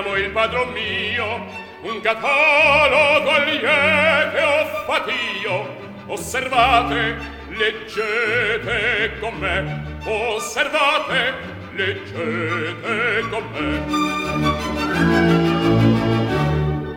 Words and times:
chiamo 0.00 0.16
il 0.16 0.30
padron 0.30 0.72
mio 0.72 1.46
un 1.82 2.00
catalogo 2.00 3.44
liete 3.44 4.42
ho 4.42 4.64
fatio 4.86 5.76
osservate 6.06 7.16
leggete 7.50 9.18
con 9.20 9.34
me 9.38 9.98
osservate 10.04 11.34
leggete 11.74 13.28
con 13.28 13.44
me. 13.52 13.68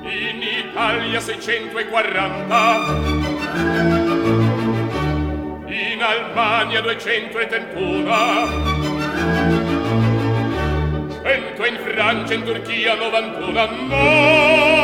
In 0.10 0.42
Italia 0.42 1.20
640 1.20 2.76
in 5.68 6.02
Albania 6.02 6.82
231 6.82 8.73
in 11.68 11.78
Francia, 11.80 12.34
in 12.34 12.44
Turchia, 12.44 12.96
91 12.96 13.58
anno. 13.58 14.83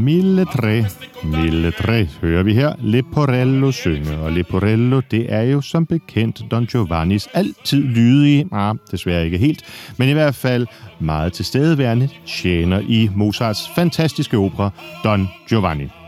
Mille 0.00 0.44
tre, 0.44 0.84
mille 1.24 1.70
tre, 1.70 2.08
hører 2.20 2.42
vi 2.42 2.54
her 2.54 2.72
Leporello 2.78 3.70
synge. 3.70 4.18
Og 4.18 4.32
Leporello, 4.32 5.00
det 5.10 5.26
er 5.28 5.42
jo 5.42 5.60
som 5.60 5.86
bekendt 5.86 6.42
Don 6.50 6.66
Giovannis 6.66 7.28
altid 7.34 7.82
lydige, 7.82 8.46
ah, 8.52 8.74
desværre 8.90 9.24
ikke 9.24 9.38
helt, 9.38 9.64
men 9.96 10.08
i 10.08 10.12
hvert 10.12 10.34
fald 10.34 10.66
meget 11.00 11.32
tilstedeværende 11.32 12.08
tjener 12.26 12.80
i 12.88 13.10
Mozarts 13.14 13.70
fantastiske 13.74 14.36
opera 14.36 14.70
Don 15.04 15.28
Giovanni. 15.48 15.99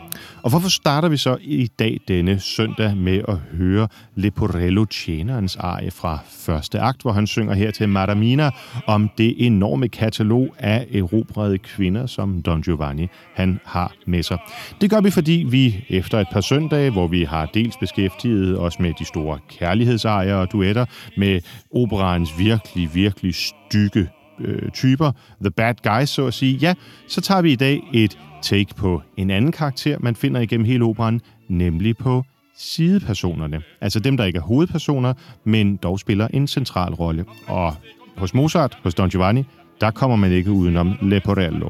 Og 0.42 0.50
hvorfor 0.50 0.68
starter 0.68 1.08
vi 1.08 1.16
så 1.16 1.36
i 1.40 1.66
dag 1.78 2.00
denne 2.08 2.40
søndag 2.40 2.96
med 2.96 3.20
at 3.28 3.36
høre 3.36 3.88
Leporello 4.14 4.84
tjenerens 4.84 5.56
arie 5.56 5.90
fra 5.90 6.18
første 6.28 6.80
akt, 6.80 7.02
hvor 7.02 7.12
han 7.12 7.26
synger 7.26 7.54
her 7.54 7.70
til 7.70 7.88
Madamina 7.88 8.50
om 8.86 9.10
det 9.18 9.46
enorme 9.46 9.88
katalog 9.88 10.54
af 10.58 10.86
erobrede 10.94 11.58
kvinder, 11.58 12.06
som 12.06 12.42
Don 12.42 12.62
Giovanni 12.62 13.08
han 13.34 13.60
har 13.64 13.92
med 14.06 14.22
sig. 14.22 14.38
Det 14.80 14.90
gør 14.90 15.00
vi, 15.00 15.10
fordi 15.10 15.46
vi 15.50 15.84
efter 15.88 16.20
et 16.20 16.28
par 16.32 16.40
søndage, 16.40 16.90
hvor 16.90 17.06
vi 17.06 17.24
har 17.24 17.46
dels 17.46 17.76
beskæftiget 17.76 18.58
os 18.58 18.78
med 18.80 18.92
de 18.98 19.04
store 19.04 19.38
kærlighedsarier 19.48 20.34
og 20.34 20.52
duetter, 20.52 20.86
med 21.16 21.40
operaens 21.74 22.38
virkelig, 22.38 22.94
virkelig 22.94 23.34
stykke 23.34 24.08
øh, 24.40 24.70
typer, 24.70 25.12
the 25.40 25.50
bad 25.50 25.74
guys, 25.82 26.08
så 26.08 26.26
at 26.26 26.34
sige, 26.34 26.56
ja, 26.56 26.74
så 27.08 27.20
tager 27.20 27.42
vi 27.42 27.52
i 27.52 27.56
dag 27.56 27.82
et 27.92 28.18
take 28.42 28.74
på 28.76 29.02
en 29.16 29.30
anden 29.30 29.52
karakter, 29.52 29.96
man 30.00 30.16
finder 30.16 30.40
igennem 30.40 30.64
hele 30.64 30.84
operan, 30.84 31.20
nemlig 31.48 31.96
på 31.96 32.24
sidepersonerne. 32.56 33.62
Altså 33.80 34.00
dem, 34.00 34.16
der 34.16 34.24
ikke 34.24 34.36
er 34.36 34.42
hovedpersoner, 34.42 35.14
men 35.44 35.76
dog 35.76 36.00
spiller 36.00 36.28
en 36.28 36.46
central 36.46 36.94
rolle. 36.94 37.24
Og 37.46 37.74
hos 38.16 38.34
Mozart, 38.34 38.78
hos 38.82 38.94
Don 38.94 39.08
Giovanni, 39.08 39.44
der 39.80 39.90
kommer 39.90 40.16
man 40.16 40.32
ikke 40.32 40.50
udenom 40.50 40.94
Leporello. 41.02 41.68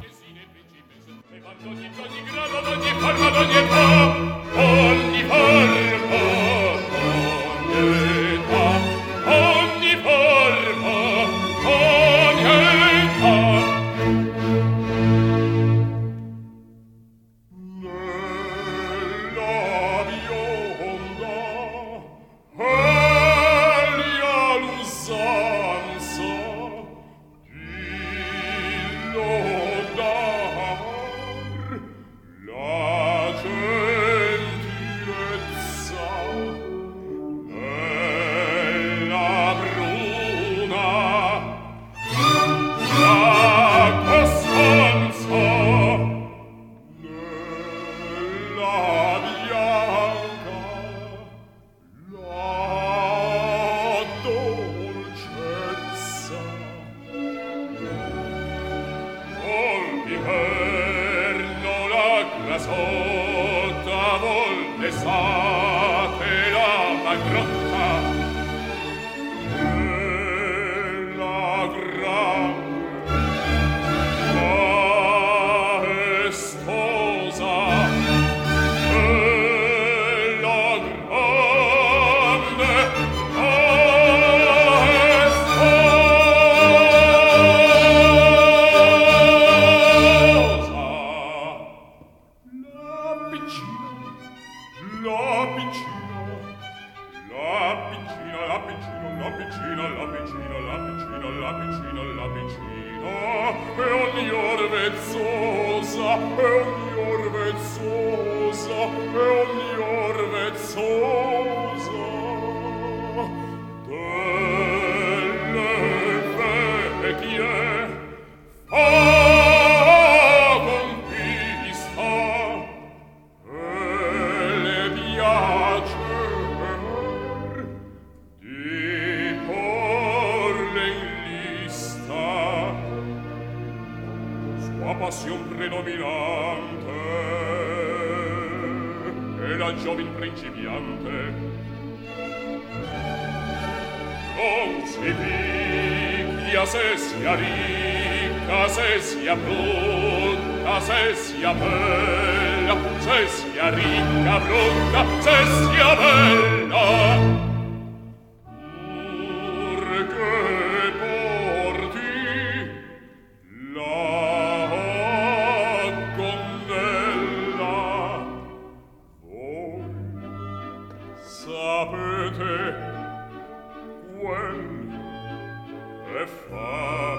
fa 176.26 177.18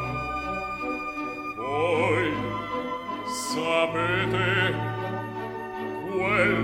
voi 1.55 2.33
sapete 3.51 4.73
quel 6.11 6.55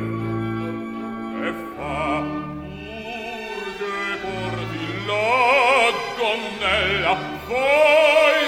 che 1.39 1.51
fa 1.75 2.21
pur 2.61 3.63
che 3.79 3.99
porti 4.23 4.85
la 5.07 5.91
gonnella 6.17 7.13
voi 7.47 8.38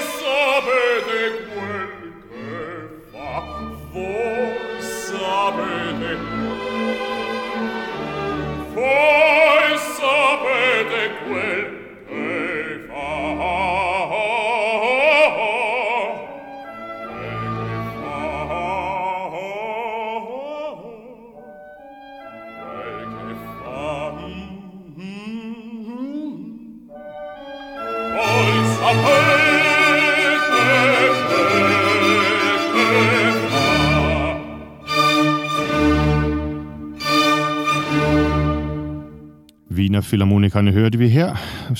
Musikerne 40.52 40.72
hørte 40.72 40.98
vi 40.98 41.08
her 41.08 41.36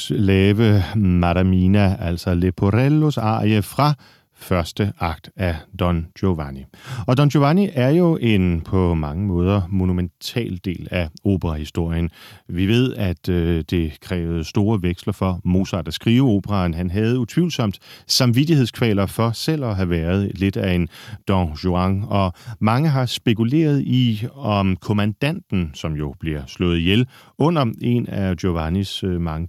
lave 0.08 0.82
Madamina, 0.96 1.96
altså 2.00 2.34
Leporellos 2.34 3.18
arie 3.18 3.62
fra 3.62 3.94
første 4.42 4.92
akt 5.00 5.30
af 5.36 5.56
Don 5.78 6.06
Giovanni. 6.20 6.64
Og 7.06 7.16
Don 7.16 7.28
Giovanni 7.28 7.68
er 7.72 7.88
jo 7.88 8.18
en 8.20 8.60
på 8.60 8.94
mange 8.94 9.26
måder 9.26 9.62
monumental 9.68 10.60
del 10.64 10.88
af 10.90 11.08
operahistorien. 11.24 12.10
Vi 12.48 12.66
ved, 12.66 12.94
at 12.94 13.28
øh, 13.28 13.64
det 13.70 14.00
krævede 14.00 14.44
store 14.44 14.82
veksler 14.82 15.12
for 15.12 15.40
Mozart 15.44 15.88
at 15.88 15.94
skrive 15.94 16.30
operaen. 16.30 16.74
Han 16.74 16.90
havde 16.90 17.18
utvivlsomt 17.18 17.78
samvittighedskvaler 18.06 19.06
for 19.06 19.30
selv 19.30 19.64
at 19.64 19.76
have 19.76 19.90
været 19.90 20.38
lidt 20.38 20.56
af 20.56 20.74
en 20.74 20.88
Don 21.28 21.52
Juan, 21.64 22.04
og 22.08 22.32
mange 22.60 22.88
har 22.88 23.06
spekuleret 23.06 23.80
i, 23.80 24.26
om 24.34 24.76
kommandanten, 24.76 25.70
som 25.74 25.92
jo 25.92 26.14
bliver 26.20 26.42
slået 26.46 26.78
ihjel 26.78 27.06
under 27.42 27.66
en 27.80 28.08
af 28.08 28.36
Giovannis 28.36 29.04
øh, 29.04 29.20
mange 29.20 29.48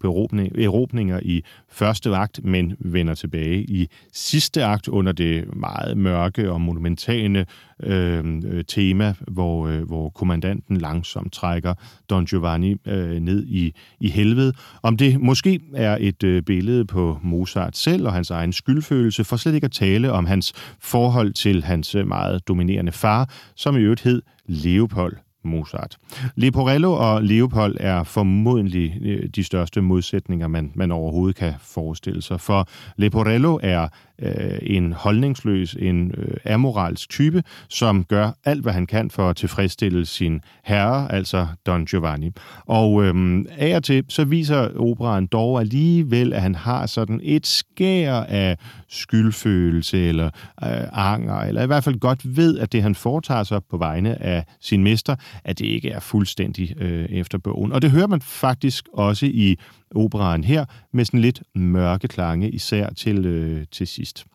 erobninger 0.64 1.20
i 1.24 1.44
første 1.70 2.16
akt, 2.16 2.40
men 2.44 2.76
vender 2.80 3.14
tilbage 3.14 3.64
i 3.64 3.88
sidste 4.14 4.66
akt 4.66 4.88
under 4.88 5.12
det 5.12 5.56
meget 5.56 5.98
mørke 5.98 6.52
og 6.52 6.62
monumentale 6.62 7.46
øh, 7.84 8.24
tema, 8.68 9.14
hvor, 9.28 9.68
øh, 9.68 9.82
hvor 9.82 10.10
kommandanten 10.10 10.78
langsomt 10.78 11.34
trækker 11.34 11.74
Don 12.10 12.26
Giovanni 12.26 12.76
øh, 12.86 13.20
ned 13.20 13.46
i, 13.48 13.74
i 14.00 14.10
helvede. 14.10 14.54
Om 14.84 14.98
det 14.98 15.22
måske 15.22 15.60
er 15.74 15.98
et 16.00 16.24
øh, 16.24 16.42
billede 16.42 16.86
på 16.86 17.20
Mozart 17.24 17.78
selv 17.78 18.08
og 18.08 18.14
hans 18.14 18.32
egen 18.32 18.54
skyldfølelse, 18.54 19.24
for 19.24 19.38
slet 19.38 19.56
ikke 19.56 19.66
at 19.66 19.72
tale 19.72 20.12
om 20.12 20.26
hans 20.26 20.54
forhold 20.80 21.34
til 21.34 21.64
hans 21.64 21.96
øh, 21.96 22.08
meget 22.08 22.48
dominerende 22.48 22.92
far, 22.92 23.30
som 23.56 23.78
i 23.78 23.80
øvrigt 23.80 24.02
hed 24.02 24.22
Leopold 24.46 25.23
Mozart. 25.44 25.98
Leporello 26.36 26.94
og 26.94 27.24
Leopold 27.24 27.78
er 27.80 28.04
formodentlig 28.04 28.98
øh, 29.02 29.30
de 29.36 29.44
største 29.44 29.82
modsætninger, 29.82 30.48
man, 30.48 30.72
man 30.76 30.92
overhovedet 30.92 31.36
kan 31.36 31.54
forestille 31.62 32.22
sig. 32.22 32.42
For 32.42 32.68
Leporello 32.98 33.60
er 33.64 33.88
øh, 34.20 34.60
en 34.62 34.94
holdningsløs, 34.94 35.76
en 35.80 36.12
øh, 36.18 36.54
amoralsk 36.54 37.10
type, 37.10 37.44
som 37.70 38.04
gør 38.04 38.32
alt, 38.46 38.62
hvad 38.62 38.74
han 38.74 38.86
kan 38.86 39.10
for 39.10 39.30
at 39.30 39.36
tilfredsstille 39.36 40.06
sin 40.06 40.42
herre, 40.64 41.12
altså 41.12 41.48
Don 41.66 41.86
Giovanni. 41.86 42.32
Og 42.66 43.04
øh, 43.04 43.46
af 43.58 43.76
og 43.76 43.84
til, 43.84 44.04
så 44.10 44.26
viser 44.26 44.78
operaen 44.78 45.26
dog 45.28 45.60
alligevel, 45.60 46.34
at 46.34 46.42
han 46.42 46.56
har 46.56 46.86
sådan 46.86 47.20
et 47.24 47.48
skær 47.48 48.14
af 48.14 48.58
skyldfølelse 48.88 50.08
eller 50.08 50.30
øh, 50.64 50.88
anger, 50.92 51.40
eller 51.40 51.64
i 51.64 51.68
hvert 51.68 51.84
fald 51.84 52.00
godt 52.00 52.38
ved, 52.38 52.60
at 52.60 52.72
det, 52.72 52.84
han 52.84 52.96
foretager 52.96 53.44
sig 53.44 53.62
på 53.70 53.78
vegne 53.78 54.22
af 54.24 54.46
sin 54.62 54.84
mester, 54.84 55.16
at 55.44 55.60
det 55.60 55.66
ikke 55.66 55.90
er 55.90 56.00
fuldstændig 56.00 56.82
øh, 56.82 57.06
efter 57.06 57.38
bogen. 57.38 57.72
Og 57.72 57.82
det 57.82 57.92
hører 57.92 58.08
man 58.08 58.22
faktisk 58.22 58.88
også 58.94 59.26
i 59.26 59.58
operaen 59.96 60.44
her, 60.44 60.66
med 60.94 61.06
sådan 61.06 61.20
lidt 61.20 61.44
mørke 61.56 62.08
klange, 62.08 62.50
især 62.50 62.90
til, 62.90 63.26
øh, 63.26 63.66
til 63.72 63.88
sidst. 63.88 64.26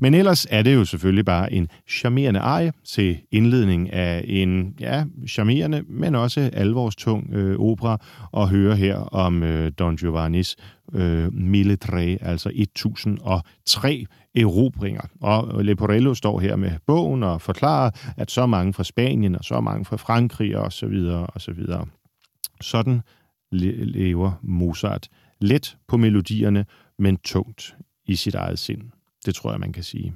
Men 0.00 0.14
ellers 0.14 0.46
er 0.50 0.62
det 0.62 0.74
jo 0.74 0.84
selvfølgelig 0.84 1.24
bare 1.24 1.52
en 1.52 1.68
charmerende 1.88 2.40
arie 2.40 2.72
til 2.84 3.18
indledning 3.30 3.92
af 3.92 4.24
en, 4.26 4.74
ja, 4.80 5.04
charmerende, 5.28 5.82
men 5.88 6.14
også 6.14 6.50
alvorstung 6.52 7.34
øh, 7.34 7.58
opera, 7.58 8.00
og 8.32 8.48
høre 8.48 8.76
her 8.76 8.96
om 8.96 9.42
øh, 9.42 9.72
Don 9.78 9.96
Giovannis 9.96 10.56
øh, 10.94 11.32
Mille 11.32 11.72
altså 11.72 11.86
Tre, 11.86 12.18
altså 12.20 12.50
1003 12.54 14.06
erobringer. 14.34 15.02
Og 15.20 15.64
Leporello 15.64 16.14
står 16.14 16.40
her 16.40 16.56
med 16.56 16.70
bogen 16.86 17.22
og 17.22 17.42
forklarer, 17.42 17.90
at 18.16 18.30
så 18.30 18.46
mange 18.46 18.72
fra 18.72 18.84
Spanien, 18.84 19.34
og 19.34 19.44
så 19.44 19.60
mange 19.60 19.84
fra 19.84 19.96
Frankrig, 19.96 20.56
og 20.56 20.72
så 20.72 20.86
videre, 20.86 21.26
og 21.26 21.40
så 21.40 21.52
videre. 21.52 21.86
Sådan 22.60 23.00
lever 23.50 24.32
Mozart 24.42 25.08
let 25.40 25.76
på 25.88 25.96
melodierne, 25.96 26.66
men 26.98 27.16
tungt 27.16 27.74
i 28.06 28.16
sit 28.16 28.34
eget 28.34 28.58
sind. 28.58 28.82
Det 29.26 29.34
tror 29.34 29.50
jeg, 29.50 29.60
man 29.60 29.72
kan 29.72 29.82
sige. 29.82 30.14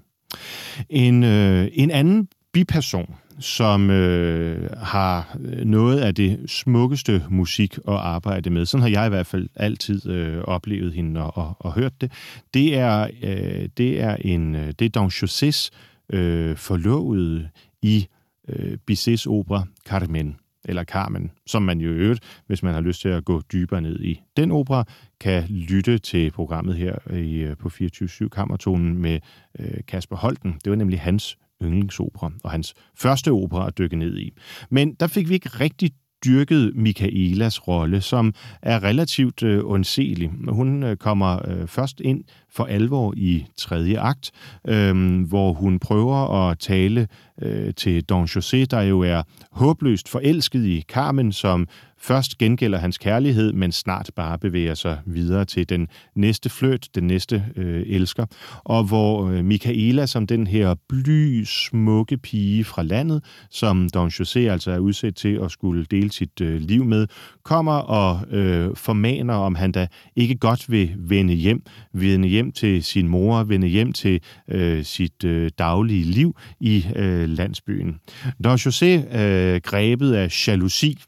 En, 0.89 1.25
øh, 1.25 1.69
en 1.73 1.91
anden 1.91 2.29
biperson, 2.53 3.15
som 3.39 3.91
øh, 3.91 4.71
har 4.77 5.37
øh, 5.41 5.65
noget 5.65 6.01
af 6.01 6.15
det 6.15 6.51
smukkeste 6.51 7.25
musik 7.31 7.77
at 7.77 7.95
arbejde 7.95 8.51
med, 8.51 8.67
sådan 8.67 8.83
har 8.83 8.89
jeg 8.89 9.07
i 9.07 9.09
hvert 9.09 9.27
fald 9.27 9.49
altid 9.55 10.07
øh, 10.07 10.39
oplevet 10.45 10.93
hende 10.93 11.23
og, 11.23 11.37
og, 11.37 11.57
og 11.59 11.73
hørt 11.73 12.01
det, 12.01 12.13
det 12.55 12.79
er, 12.79 13.09
øh, 13.23 13.69
det 13.77 14.01
er, 14.01 14.17
en, 14.21 14.55
øh, 14.55 14.73
det 14.79 14.85
er 14.85 14.89
Don 14.89 15.09
Josés 15.09 15.71
øh, 16.13 16.57
forlovede 16.57 17.49
i 17.83 18.07
øh, 18.49 18.77
Bizets 18.87 19.27
opera 19.27 19.65
Carmen 19.89 20.37
eller 20.65 20.85
Carmen, 20.85 21.31
som 21.47 21.63
man 21.63 21.81
jo 21.81 21.91
øvrigt, 21.91 22.43
hvis 22.47 22.63
man 22.63 22.75
har 22.75 22.81
lyst 22.81 23.01
til 23.01 23.09
at 23.09 23.25
gå 23.25 23.41
dybere 23.53 23.81
ned 23.81 24.01
i 24.01 24.21
den 24.37 24.51
opera, 24.51 24.85
kan 25.21 25.45
lytte 25.49 25.99
til 25.99 26.31
programmet 26.31 26.77
her 26.77 27.13
i, 27.15 27.35
øh, 27.35 27.57
på 27.57 27.69
24-7 27.69 28.29
Kammertonen 28.29 28.99
med 28.99 29.21
øh, 29.59 29.81
Kasper 29.89 30.17
Holten. 30.17 30.55
Det 30.65 30.71
var 30.71 30.77
nemlig 30.77 31.01
hans 31.01 31.39
yndlingsopera, 31.63 32.33
og 32.45 32.51
hans 32.51 32.75
første 32.95 33.33
opera 33.33 33.67
at 33.67 33.79
dykke 33.79 33.97
ned 33.97 34.19
i. 34.19 34.33
Men 34.71 34.95
der 34.95 35.07
fik 35.07 35.29
vi 35.29 35.35
ikke 35.35 35.49
rigtig 35.49 35.91
dyrket 36.25 36.73
Michaelas 36.75 37.69
rolle, 37.69 38.01
som 38.01 38.35
er 38.63 38.83
relativt 38.83 39.43
øh, 39.43 39.61
undselig. 39.65 40.31
Hun 40.49 40.83
øh, 40.83 40.97
kommer 40.97 41.49
øh, 41.49 41.67
først 41.67 42.01
ind 42.01 42.25
for 42.55 42.65
alvor 42.65 43.15
i 43.17 43.47
tredje 43.57 44.01
akt, 44.01 44.31
øh, 44.69 45.23
hvor 45.29 45.53
hun 45.53 45.79
prøver 45.79 46.49
at 46.49 46.59
tale 46.59 47.09
øh, 47.43 47.75
til 47.75 48.05
Don 48.05 48.25
José, 48.25 48.65
der 48.71 48.81
jo 48.81 49.01
er 49.01 49.23
håbløst 49.53 50.09
forelsket 50.09 50.65
i 50.65 50.85
Carmen, 50.89 51.33
som 51.33 51.69
først 52.03 52.39
gengælder 52.39 52.79
hans 52.79 52.99
kærlighed, 52.99 53.53
men 53.53 53.73
snart 53.73 54.11
bare 54.17 54.39
bevæger 54.39 54.75
sig 54.75 54.99
videre 55.07 55.45
til 55.45 55.69
den 55.69 55.89
næste 56.15 56.51
fløt, 56.51 56.89
den 56.95 57.07
næste 57.07 57.45
øh, 57.57 57.83
elsker. 57.87 58.27
Og 58.65 58.85
hvor 58.85 59.29
øh, 59.29 59.45
Michaela, 59.45 60.07
som 60.07 60.27
den 60.27 60.47
her 60.47 60.75
bly, 60.89 61.45
smukke 61.45 62.17
pige 62.17 62.65
fra 62.65 62.83
landet, 62.83 63.25
som 63.51 63.89
Don 63.95 64.09
José 64.09 64.39
altså 64.39 64.71
er 64.71 64.79
udsat 64.79 65.15
til 65.15 65.41
at 65.45 65.51
skulle 65.51 65.85
dele 65.91 66.13
sit 66.13 66.41
øh, 66.41 66.61
liv 66.61 66.85
med, 66.85 67.07
kommer 67.43 67.73
og 67.73 68.21
øh, 68.31 68.77
formaner, 68.77 69.35
om 69.35 69.55
han 69.55 69.73
da 69.73 69.87
ikke 70.17 70.35
godt 70.35 70.71
vil 70.71 70.95
vende 70.99 71.35
hjem, 71.35 71.63
vende 71.93 72.29
hjem 72.29 72.42
til 72.51 72.83
sin 72.83 73.09
mor, 73.09 73.43
vende 73.43 73.69
hjem 73.69 73.93
til 73.93 74.21
øh, 74.49 74.85
sit 74.85 75.25
øh, 75.25 75.51
daglige 75.59 76.05
liv 76.05 76.37
i 76.61 76.87
øh, 76.97 77.29
landsbyen. 77.29 77.97
Don 78.45 78.57
José, 78.57 79.17
øh, 79.19 79.61
grebet 79.61 80.13
af 80.13 80.49
jalousi, 80.49 80.99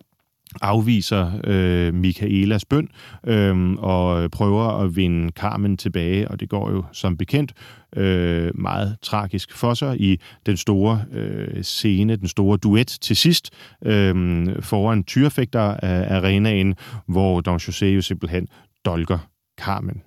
afviser 0.63 1.41
øh, 1.45 1.95
Michaelas 1.95 2.65
bøn 2.65 2.89
øh, 3.27 3.73
og 3.73 4.31
prøver 4.31 4.83
at 4.83 4.97
vinde 4.97 5.33
Carmen 5.37 5.77
tilbage, 5.77 6.29
og 6.29 6.41
det 6.41 6.49
går 6.49 6.71
jo 6.71 6.85
som 6.93 7.17
bekendt 7.17 7.53
øh, 7.97 8.51
meget 8.55 8.97
tragisk 9.03 9.57
for 9.57 9.75
sig 9.75 10.01
i 10.01 10.21
den 10.47 10.57
store 10.57 11.05
øh, 11.13 11.63
scene, 11.63 12.17
den 12.17 12.29
store 12.29 12.57
duet 12.57 12.99
til 13.01 13.17
sidst 13.17 13.51
øh, 13.85 14.15
foran 14.63 15.05
tyrefægter 15.05 15.61
af 15.61 16.01
øh, 16.01 16.17
arenaen, 16.17 16.75
hvor 17.07 17.41
Don 17.41 17.57
José 17.57 17.85
jo 17.85 18.03
simpelthen 18.03 18.49
dolker 18.85 19.19
Carmen. 19.61 20.03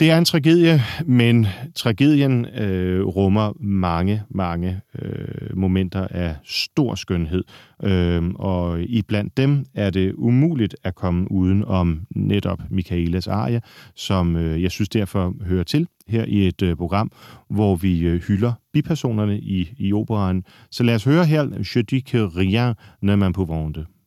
Det 0.00 0.10
er 0.10 0.18
en 0.18 0.24
tragedie, 0.24 0.82
men 1.06 1.46
tragedien 1.74 2.46
øh, 2.46 3.04
rummer 3.04 3.52
mange, 3.60 4.22
mange 4.30 4.80
øh, 4.98 5.56
momenter 5.56 6.06
af 6.10 6.36
stor 6.44 6.94
skønhed. 6.94 7.44
Øh, 7.82 8.22
og 8.34 8.82
i 8.82 9.02
blandt 9.02 9.36
dem 9.36 9.64
er 9.74 9.90
det 9.90 10.12
umuligt 10.14 10.76
at 10.84 10.94
komme 10.94 11.32
uden 11.32 11.64
om 11.64 12.00
netop 12.10 12.60
Michaelas 12.70 13.26
arie, 13.26 13.60
som 13.94 14.36
øh, 14.36 14.62
jeg 14.62 14.70
synes 14.70 14.88
derfor 14.88 15.34
hører 15.46 15.64
til 15.64 15.86
her 16.08 16.24
i 16.24 16.48
et 16.48 16.62
øh, 16.62 16.76
program, 16.76 17.12
hvor 17.50 17.76
vi 17.76 18.00
øh, 18.00 18.22
hylder 18.22 18.52
bipersonerne 18.72 19.38
i, 19.38 19.72
i 19.78 19.92
operaen. 19.92 20.44
Så 20.70 20.82
lad 20.82 20.94
os 20.94 21.04
høre 21.04 21.26
her, 21.26 21.42
Je 21.74 21.82
dis 21.82 22.02
que 22.10 22.26
rien 22.26 22.74
ne 23.02 23.14
m'impouvante. 23.14 23.99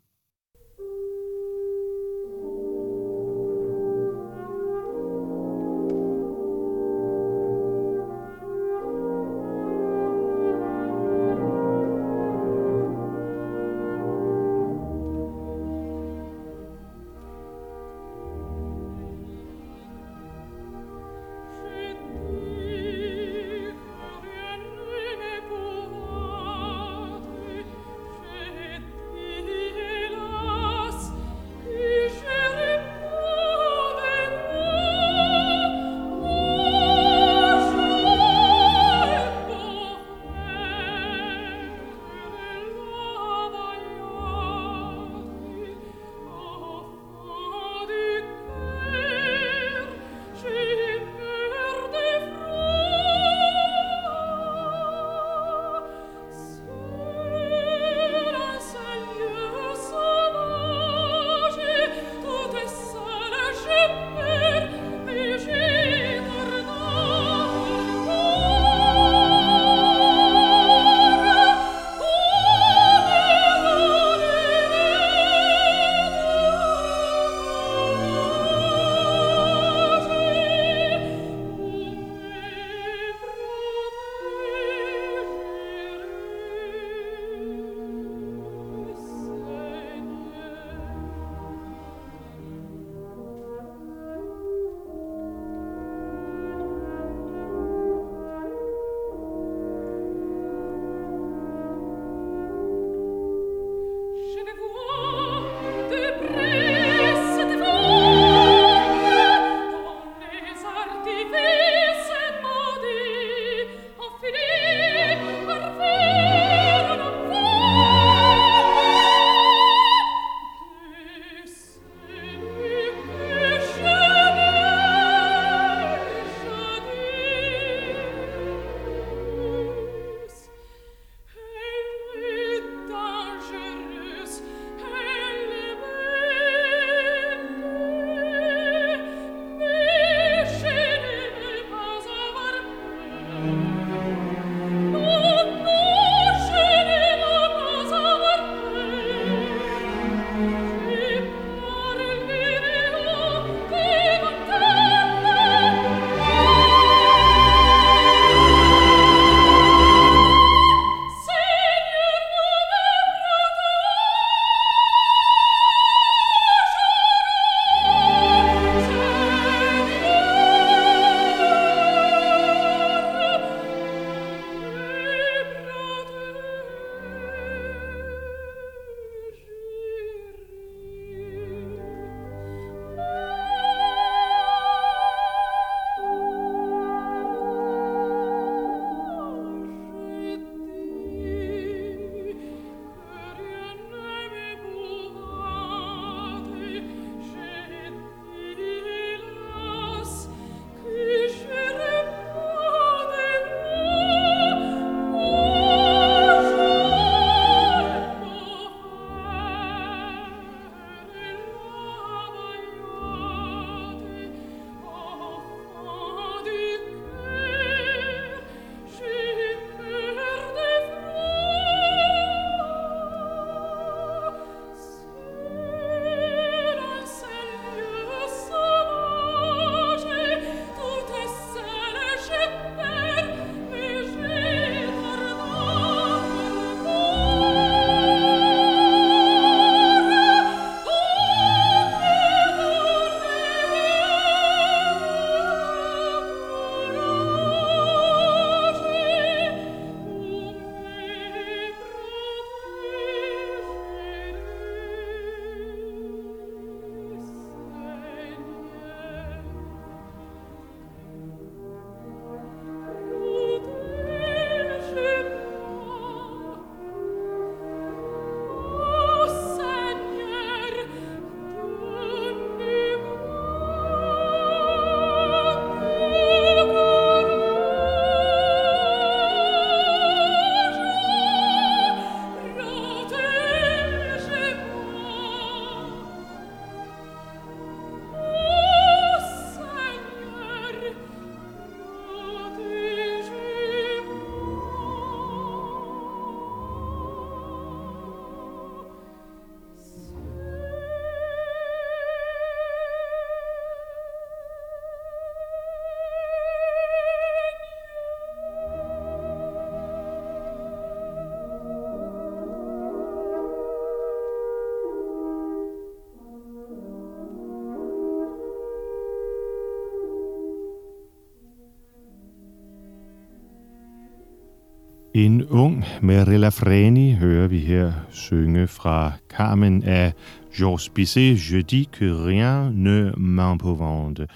Ung 325.53 325.85
Merilla 326.01 326.49
Freni 326.49 327.13
hører 327.13 327.47
vi 327.47 327.59
her 327.59 327.91
synge 328.11 328.67
fra 328.67 329.11
Carmen 329.29 329.83
af 329.83 330.13
Georges 330.57 330.89
Bizet, 330.89 331.51
Je 331.51 331.61
dis 331.61 331.87
que 331.91 332.05
rien 332.05 332.71
ne 332.73 333.11
m'empouvante. 333.17 334.27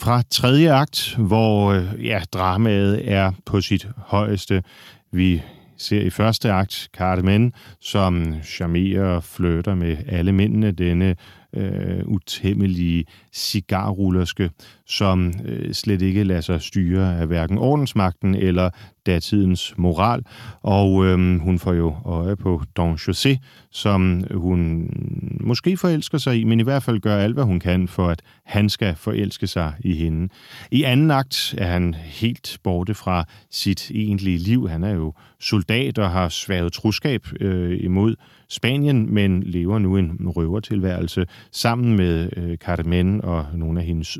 Fra 0.00 0.22
tredje 0.30 0.72
akt, 0.72 1.16
hvor 1.18 1.72
øh, 1.72 2.06
ja, 2.06 2.22
dramaet 2.32 3.12
er 3.12 3.32
på 3.46 3.60
sit 3.60 3.88
højeste. 3.96 4.62
Vi 5.12 5.42
ser 5.76 6.00
i 6.00 6.10
første 6.10 6.52
akt 6.52 6.88
Carmen, 6.96 7.52
som 7.80 8.34
charmerer 8.42 9.04
og 9.04 9.24
flytter 9.24 9.74
med 9.74 9.96
alle 10.08 10.32
mændene. 10.32 10.72
Denne 10.72 11.16
øh, 11.56 12.04
utæmmelige 12.04 13.04
cigarrullerske, 13.32 14.50
som 14.86 15.32
øh, 15.44 15.72
slet 15.72 16.02
ikke 16.02 16.24
lader 16.24 16.40
sig 16.40 16.62
styre 16.62 17.18
af 17.18 17.26
hverken 17.26 17.58
ordensmagten 17.58 18.34
eller 18.34 18.70
datidens 19.06 19.74
moral. 19.76 20.22
Og 20.62 21.04
øh, 21.06 21.40
hun 21.40 21.58
får 21.58 21.72
jo 21.72 21.96
øje 22.04 22.36
på 22.36 22.62
Don 22.76 22.94
José, 22.94 23.36
som 23.70 24.24
hun 24.34 24.90
måske 25.40 25.76
forelsker 25.76 26.18
sig 26.18 26.40
i, 26.40 26.44
men 26.44 26.60
i 26.60 26.62
hvert 26.62 26.82
fald 26.82 27.00
gør 27.00 27.16
alt, 27.16 27.34
hvad 27.34 27.44
hun 27.44 27.60
kan 27.60 27.88
for, 27.88 28.08
at 28.08 28.22
han 28.44 28.68
skal 28.68 28.94
forelske 28.94 29.46
sig 29.46 29.72
i 29.80 29.94
hende. 29.94 30.28
I 30.70 30.82
anden 30.82 31.10
akt 31.10 31.54
er 31.58 31.66
han 31.66 31.94
helt 31.94 32.58
borte 32.62 32.94
fra 32.94 33.24
sit 33.50 33.90
egentlige 33.90 34.38
liv. 34.38 34.68
Han 34.68 34.84
er 34.84 34.94
jo 34.94 35.12
soldat 35.40 35.98
og 35.98 36.10
har 36.10 36.28
sværet 36.28 36.72
truskab 36.72 37.26
øh, 37.40 37.84
imod 37.84 38.16
Spanien, 38.48 39.14
men 39.14 39.42
lever 39.42 39.78
nu 39.78 39.96
en 39.96 40.28
røvertilværelse 40.28 41.26
sammen 41.52 41.96
med 41.96 42.28
øh, 42.36 42.56
Carmen 42.56 43.24
og 43.24 43.46
nogle 43.54 43.80
af 43.80 43.86
hendes 43.86 44.18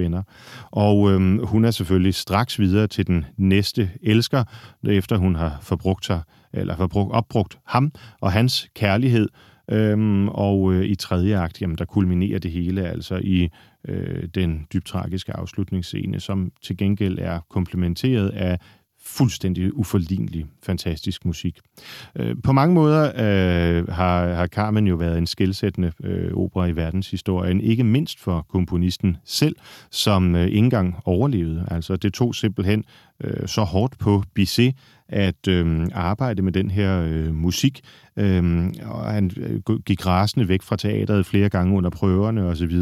venner. 0.00 0.22
Og 0.70 1.10
øhm, 1.10 1.46
hun 1.46 1.64
er 1.64 1.70
selvfølgelig 1.70 2.14
straks 2.14 2.58
videre 2.58 2.86
til 2.86 3.06
den 3.06 3.24
næste 3.36 3.90
elsker, 4.02 4.44
efter 4.84 5.16
hun 5.16 5.34
har 5.34 5.58
forbrugt 5.62 6.06
sig, 6.06 6.20
eller 6.52 6.76
forbrugt, 6.76 7.12
opbrugt 7.12 7.58
ham 7.66 7.92
og 8.20 8.32
hans 8.32 8.68
kærlighed. 8.74 9.28
Øhm, 9.70 10.28
og 10.28 10.72
øh, 10.72 10.84
i 10.84 10.94
tredje 10.94 11.38
akt, 11.38 11.62
jamen, 11.62 11.78
der 11.78 11.84
kulminerer 11.84 12.38
det 12.38 12.50
hele 12.50 12.86
altså 12.86 13.20
i 13.24 13.48
øh, 13.88 14.28
den 14.34 14.66
dybt 14.72 14.86
tragiske 14.86 15.36
afslutningsscene, 15.36 16.20
som 16.20 16.52
til 16.62 16.76
gengæld 16.76 17.18
er 17.18 17.40
komplementeret 17.50 18.28
af 18.28 18.58
fuldstændig 19.02 19.76
uforlignelig, 19.76 20.46
fantastisk 20.62 21.24
musik. 21.24 21.58
Øh, 22.16 22.36
på 22.44 22.52
mange 22.52 22.74
måder 22.74 23.04
øh, 23.04 23.88
har, 23.88 24.26
har 24.26 24.46
Carmen 24.46 24.86
jo 24.86 24.96
været 24.96 25.18
en 25.18 25.26
skældsættende 25.26 25.92
øh, 26.04 26.32
opera 26.34 26.66
i 26.66 26.76
verdenshistorien, 26.76 27.60
ikke 27.60 27.84
mindst 27.84 28.20
for 28.20 28.46
komponisten 28.48 29.16
selv, 29.24 29.56
som 29.90 30.34
øh, 30.34 30.46
ikke 30.46 30.58
engang 30.58 30.96
overlevede. 31.04 31.66
Altså, 31.70 31.96
det 31.96 32.12
tog 32.14 32.34
simpelthen 32.34 32.84
øh, 33.24 33.48
så 33.48 33.62
hårdt 33.62 33.98
på 33.98 34.22
Bizet 34.34 34.74
at 35.08 35.48
øh, 35.48 35.86
arbejde 35.92 36.42
med 36.42 36.52
den 36.52 36.70
her 36.70 37.02
øh, 37.02 37.34
musik, 37.34 37.80
øh, 38.16 38.72
og 38.84 39.04
han 39.04 39.30
øh, 39.36 39.78
gik 39.86 40.06
rasende 40.06 40.48
væk 40.48 40.62
fra 40.62 40.76
teateret 40.76 41.26
flere 41.26 41.48
gange 41.48 41.76
under 41.76 41.90
prøverne 41.90 42.46
osv., 42.46 42.78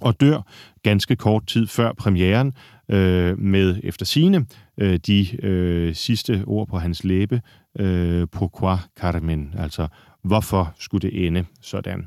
og 0.00 0.20
dør 0.20 0.40
ganske 0.82 1.16
kort 1.16 1.46
tid 1.46 1.66
før 1.66 1.92
premieren 1.92 2.52
øh, 2.88 3.38
med 3.38 3.80
efter 3.82 4.06
sine 4.06 4.46
øh, 4.78 4.98
de 5.06 5.46
øh, 5.46 5.94
sidste 5.94 6.44
ord 6.46 6.68
på 6.68 6.78
hans 6.78 7.04
læbe, 7.04 7.40
øh, 7.78 8.26
pourquoi 8.32 8.76
Carmen, 8.96 9.54
altså 9.58 9.88
hvorfor 10.22 10.74
skulle 10.78 11.10
det 11.10 11.26
ende 11.26 11.44
sådan. 11.60 12.06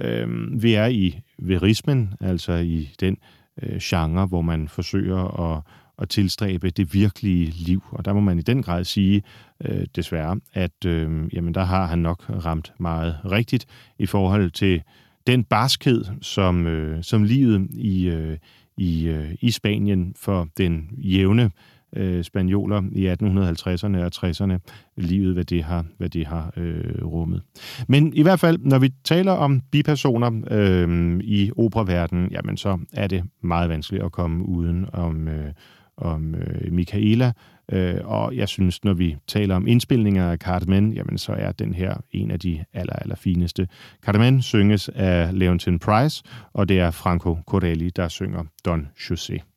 Øh, 0.00 0.28
vi 0.62 0.74
er 0.74 0.86
i 0.86 1.20
verismen, 1.38 2.14
altså 2.20 2.52
i 2.52 2.90
den 3.00 3.16
øh, 3.62 3.78
genre, 3.82 4.26
hvor 4.26 4.42
man 4.42 4.68
forsøger 4.68 5.50
at, 5.50 5.62
at 5.98 6.08
tilstræbe 6.08 6.70
det 6.70 6.94
virkelige 6.94 7.44
liv, 7.44 7.82
og 7.90 8.04
der 8.04 8.12
må 8.12 8.20
man 8.20 8.38
i 8.38 8.42
den 8.42 8.62
grad 8.62 8.84
sige, 8.84 9.22
øh, 9.64 9.86
desværre, 9.96 10.40
at 10.52 10.84
øh, 10.86 11.34
jamen, 11.34 11.54
der 11.54 11.64
har 11.64 11.86
han 11.86 11.98
nok 11.98 12.24
ramt 12.44 12.72
meget 12.78 13.16
rigtigt 13.24 13.66
i 13.98 14.06
forhold 14.06 14.50
til 14.50 14.82
den 15.26 15.44
barskhed, 15.44 16.04
som, 16.20 16.66
øh, 16.66 17.02
som 17.02 17.24
livet 17.24 17.68
i, 17.70 18.06
øh, 18.06 18.38
i, 18.76 19.06
øh, 19.06 19.34
i 19.40 19.50
Spanien 19.50 20.14
for 20.16 20.48
den 20.56 20.90
jævne 20.98 21.44
øh, 21.44 21.50
Øh, 21.96 22.24
spanioler 22.24 22.82
i 22.92 23.08
1850'erne 23.08 23.98
og 23.98 24.10
60'erne, 24.14 24.58
livet, 24.96 25.34
hvad 25.34 25.44
det 25.44 25.64
har, 25.64 25.84
hvad 25.98 26.08
det 26.08 26.26
har 26.26 26.52
øh, 26.56 27.04
rummet. 27.04 27.42
Men 27.88 28.14
i 28.14 28.22
hvert 28.22 28.40
fald, 28.40 28.58
når 28.58 28.78
vi 28.78 28.90
taler 29.04 29.32
om 29.32 29.60
bipersoner 29.60 30.30
øh, 30.50 31.20
i 31.24 31.50
operaverdenen, 31.56 32.30
jamen 32.30 32.56
så 32.56 32.78
er 32.92 33.06
det 33.06 33.22
meget 33.42 33.68
vanskeligt 33.68 34.04
at 34.04 34.12
komme 34.12 34.48
uden 34.48 34.86
om, 34.92 35.28
øh, 35.28 35.52
om 35.96 36.34
øh, 36.34 36.72
Michaela, 36.72 37.32
Øh, 37.72 38.00
og 38.04 38.36
jeg 38.36 38.48
synes, 38.48 38.84
når 38.84 38.94
vi 38.94 39.16
taler 39.26 39.56
om 39.56 39.66
indspilninger 39.66 40.30
af 40.30 40.38
Carmen, 40.38 40.92
jamen 40.92 41.18
så 41.18 41.32
er 41.32 41.52
den 41.52 41.74
her 41.74 41.94
en 42.10 42.30
af 42.30 42.40
de 42.40 42.64
aller, 42.72 42.92
aller 42.92 43.16
fineste. 43.16 43.68
Carmen 44.02 44.42
synges 44.42 44.88
af 44.88 45.38
Leontin 45.38 45.78
Price, 45.78 46.24
og 46.52 46.68
det 46.68 46.78
er 46.78 46.90
Franco 46.90 47.38
Corelli, 47.46 47.90
der 47.90 48.08
synger 48.08 48.44
Don 48.64 48.88
José. 48.98 49.51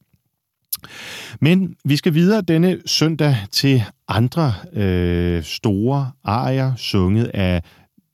Men 1.42 1.76
vi 1.86 1.96
skal 1.96 2.14
videre 2.14 2.42
denne 2.42 2.78
søndag 2.86 3.36
til 3.52 3.84
andre 4.08 4.54
øh, 4.74 5.44
store 5.44 6.12
arier, 6.24 6.76
sunget 6.76 7.26
af 7.34 7.64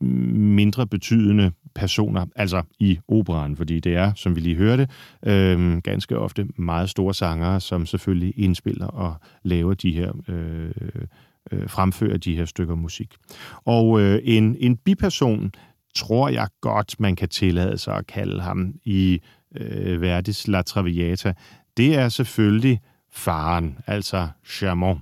mindre 0.02 0.88
betydende 0.88 1.52
personer, 1.76 2.26
altså 2.36 2.62
i 2.80 3.00
operan, 3.08 3.56
fordi 3.56 3.80
det 3.80 3.96
er, 3.96 4.14
som 4.16 4.36
vi 4.36 4.42
lige 4.42 4.56
hørte, 4.56 4.88
øh, 5.26 5.78
ganske 5.78 6.18
ofte 6.18 6.48
meget 6.56 6.90
store 6.90 7.14
sangere, 7.14 7.60
som 7.60 7.86
selvfølgelig 7.86 8.34
indspiller 8.38 8.88
og 8.88 9.16
laver 9.44 9.74
de 9.74 9.92
her 9.92 10.12
øh, 10.28 10.72
øh, 11.52 11.70
fremfører 11.70 12.18
de 12.18 12.36
her 12.36 12.46
stykker 12.46 12.76
musik. 12.76 13.14
Og 13.66 14.02
øh, 14.02 14.20
en, 14.24 14.56
en 14.60 14.78
biperson 14.78 15.52
tror 15.96 16.30
jeg 16.30 16.48
godt, 16.62 17.00
man 17.00 17.16
kan 17.16 17.30
tillade 17.30 17.78
sig 17.78 17.96
at 17.96 18.08
kalde 18.08 18.42
ham 18.42 18.74
i 18.84 19.22
øh, 19.56 20.02
Verdis 20.02 20.48
La 20.48 20.62
Traviata. 20.62 21.34
Det 21.78 21.96
er 21.96 22.10
selvfølgelig 22.10 22.82
faren, 23.12 23.78
altså 23.88 24.28
Chamon 24.46 25.02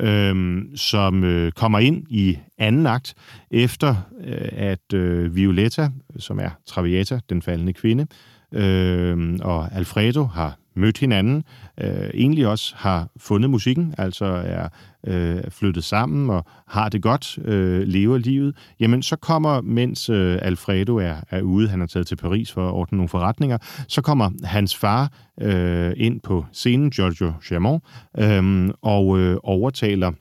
øh, 0.00 0.62
som 0.76 1.24
øh, 1.24 1.52
kommer 1.52 1.78
ind 1.78 2.04
i 2.10 2.38
anden 2.58 2.86
akt, 2.86 3.14
efter 3.50 3.96
øh, 4.24 4.48
at 4.52 4.92
øh, 4.94 5.36
Violetta, 5.36 5.88
som 6.18 6.38
er 6.38 6.50
Traviata, 6.66 7.20
den 7.30 7.42
faldende 7.42 7.72
kvinde, 7.72 8.06
øh, 8.52 9.38
og 9.42 9.68
Alfredo 9.72 10.24
har 10.24 10.56
mødt 10.76 10.98
hinanden, 10.98 11.44
øh, 11.80 12.10
egentlig 12.14 12.46
også 12.46 12.74
har 12.76 13.08
fundet 13.16 13.50
musikken, 13.50 13.94
altså 13.98 14.24
er 14.24 14.68
øh, 15.06 15.50
flyttet 15.50 15.84
sammen 15.84 16.30
og 16.30 16.44
har 16.68 16.88
det 16.88 17.02
godt, 17.02 17.38
øh, 17.44 17.82
lever 17.82 18.18
livet, 18.18 18.56
jamen 18.80 19.02
så 19.02 19.16
kommer, 19.16 19.60
mens 19.60 20.08
øh, 20.08 20.38
Alfredo 20.42 20.96
er, 20.96 21.16
er 21.30 21.42
ude, 21.42 21.68
han 21.68 21.82
er 21.82 21.86
taget 21.86 22.06
til 22.06 22.16
Paris 22.16 22.52
for 22.52 22.68
at 22.68 22.72
ordne 22.72 22.96
nogle 22.96 23.08
forretninger, 23.08 23.58
så 23.88 24.02
kommer 24.02 24.30
hans 24.44 24.76
far 24.76 25.12
øh, 25.40 25.92
ind 25.96 26.20
på 26.20 26.46
scenen, 26.52 26.90
Giorgio 26.90 27.32
Chamon, 27.42 27.80
øh, 28.18 28.70
og 28.82 29.18
øh, 29.18 29.36
overtaler 29.42 30.12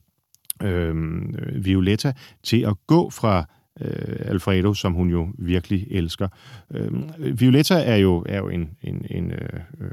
øh, 0.63 0.95
Violetta 1.65 2.13
til 2.43 2.61
at 2.61 2.75
gå 2.87 3.09
fra 3.09 3.45
øh, 3.81 4.15
Alfredo, 4.19 4.73
som 4.73 4.93
hun 4.93 5.09
jo 5.09 5.27
virkelig 5.37 5.87
elsker. 5.91 6.27
Øh, 6.73 6.91
Violetta 7.39 7.83
er 7.83 7.95
jo, 7.95 8.25
er 8.29 8.37
jo 8.37 8.49
en, 8.49 8.69
en, 8.81 9.05
en 9.09 9.31
øh, 9.31 9.59
øh 9.81 9.91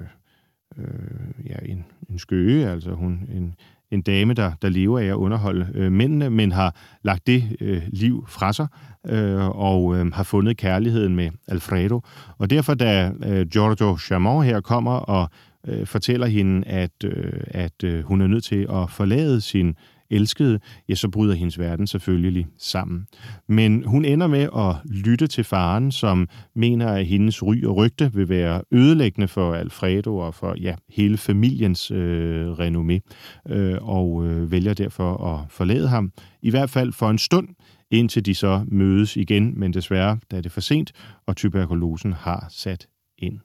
øh, 0.79 1.47
ja, 1.47 1.57
en, 1.73 1.85
en 2.11 2.19
skøge, 2.19 2.69
altså 2.69 2.91
hun 2.91 3.29
en, 3.35 3.55
en 3.91 4.03
dame, 4.03 4.35
der, 4.35 4.53
der 4.63 4.69
lever 4.69 4.99
af 4.99 5.05
at 5.05 5.15
underholde 5.15 5.69
øh, 5.75 5.93
mændene, 5.93 6.31
men 6.31 6.53
har 6.53 6.75
lagt 7.03 7.27
det 7.27 7.57
øh, 7.61 7.83
liv 7.93 8.25
fra 8.29 8.53
sig 8.53 8.67
øh, 9.07 9.49
og 9.49 9.97
øh, 9.97 10.13
har 10.13 10.23
fundet 10.23 10.57
kærligheden 10.57 11.17
med 11.17 11.31
Alfredo. 11.49 12.01
Og 12.39 12.51
derfor, 12.51 12.75
da 12.75 13.13
øh, 13.27 13.47
Giorgio 13.47 13.99
Chamon 13.99 14.45
her 14.45 14.61
kommer 14.61 14.93
og 14.93 15.31
øh, 15.67 15.87
fortæller 15.87 16.27
hende, 16.27 16.67
at, 16.67 17.05
øh, 17.05 17.33
at 17.47 17.85
øh, 17.85 18.05
hun 18.05 18.21
er 18.21 18.27
nødt 18.27 18.45
til 18.45 18.67
at 18.73 18.91
forlade 18.91 19.41
sin 19.41 19.75
elskede, 20.11 20.61
ja, 20.89 20.95
så 20.95 21.09
bryder 21.09 21.35
hendes 21.35 21.59
verden 21.59 21.87
selvfølgelig 21.87 22.47
sammen. 22.59 23.07
Men 23.49 23.85
hun 23.85 24.05
ender 24.05 24.27
med 24.27 24.49
at 24.57 24.93
lytte 25.05 25.27
til 25.27 25.45
faren, 25.45 25.93
som 25.93 26.29
mener, 26.55 26.89
at 26.89 27.07
hendes 27.07 27.43
ry 27.43 27.65
og 27.65 27.77
rygte 27.77 28.13
vil 28.15 28.29
være 28.29 28.63
ødelæggende 28.73 29.29
for 29.29 29.55
Alfredo 29.55 30.17
og 30.17 30.35
for 30.35 30.55
ja, 30.61 30.75
hele 30.89 31.17
familiens 31.17 31.91
øh, 31.91 32.53
renommé, 32.53 32.99
øh, 33.53 33.79
og 33.81 34.27
øh, 34.27 34.51
vælger 34.51 34.75
derfor 34.75 35.35
at 35.35 35.47
forlade 35.51 35.89
ham, 35.89 36.13
i 36.43 36.51
hvert 36.51 36.71
fald 36.71 36.93
for 36.93 37.11
en 37.11 37.19
stund, 37.19 37.49
indtil 37.91 38.27
de 38.27 38.35
så 38.35 38.65
mødes 38.69 39.17
igen, 39.17 39.61
men 39.61 39.75
desværre, 39.75 40.19
da 40.31 40.37
det 40.37 40.47
er 40.47 40.51
for 40.51 40.61
sent, 40.61 40.93
og 41.27 41.37
tuberkulosen 41.37 42.13
har 42.13 42.47
sat 42.51 42.87
ind. 43.19 43.41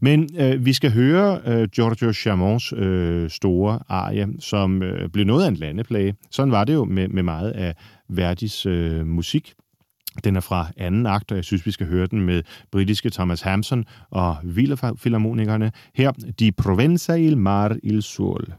Men 0.00 0.28
øh, 0.38 0.64
vi 0.64 0.72
skal 0.72 0.92
høre 0.92 1.40
øh, 1.46 1.68
Giorgio 1.68 2.12
Chamons 2.12 2.72
øh, 2.76 3.30
store 3.30 3.78
arie, 3.88 4.28
som 4.38 4.82
øh, 4.82 5.08
blev 5.08 5.24
noget 5.26 5.44
af 5.44 5.48
en 5.48 5.56
landeplage. 5.56 6.14
Sådan 6.30 6.52
var 6.52 6.64
det 6.64 6.74
jo 6.74 6.84
med, 6.84 7.08
med 7.08 7.22
meget 7.22 7.50
af 7.50 7.74
Verdis 8.08 8.66
øh, 8.66 9.06
musik. 9.06 9.54
Den 10.24 10.36
er 10.36 10.40
fra 10.40 10.66
anden 10.76 11.06
akt, 11.06 11.30
og 11.30 11.36
jeg 11.36 11.44
synes, 11.44 11.66
vi 11.66 11.70
skal 11.70 11.86
høre 11.86 12.06
den 12.06 12.20
med 12.20 12.42
britiske 12.72 13.10
Thomas 13.10 13.40
Hampson 13.40 13.84
og 14.10 14.36
Wielerfilharmonikerne. 14.44 15.72
Her, 15.94 16.12
Di 16.40 16.50
Provenza 16.50 17.14
il 17.14 17.36
Mar 17.36 17.76
il 17.82 18.02
Sol. 18.02 18.52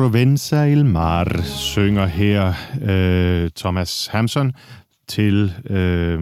Provenza 0.00 0.64
il 0.64 0.84
Mar 0.84 1.42
synger 1.44 2.06
her 2.06 2.54
øh, 2.82 3.50
Thomas 3.56 4.06
Hamson 4.06 4.52
til, 5.08 5.52
øh, 5.70 6.20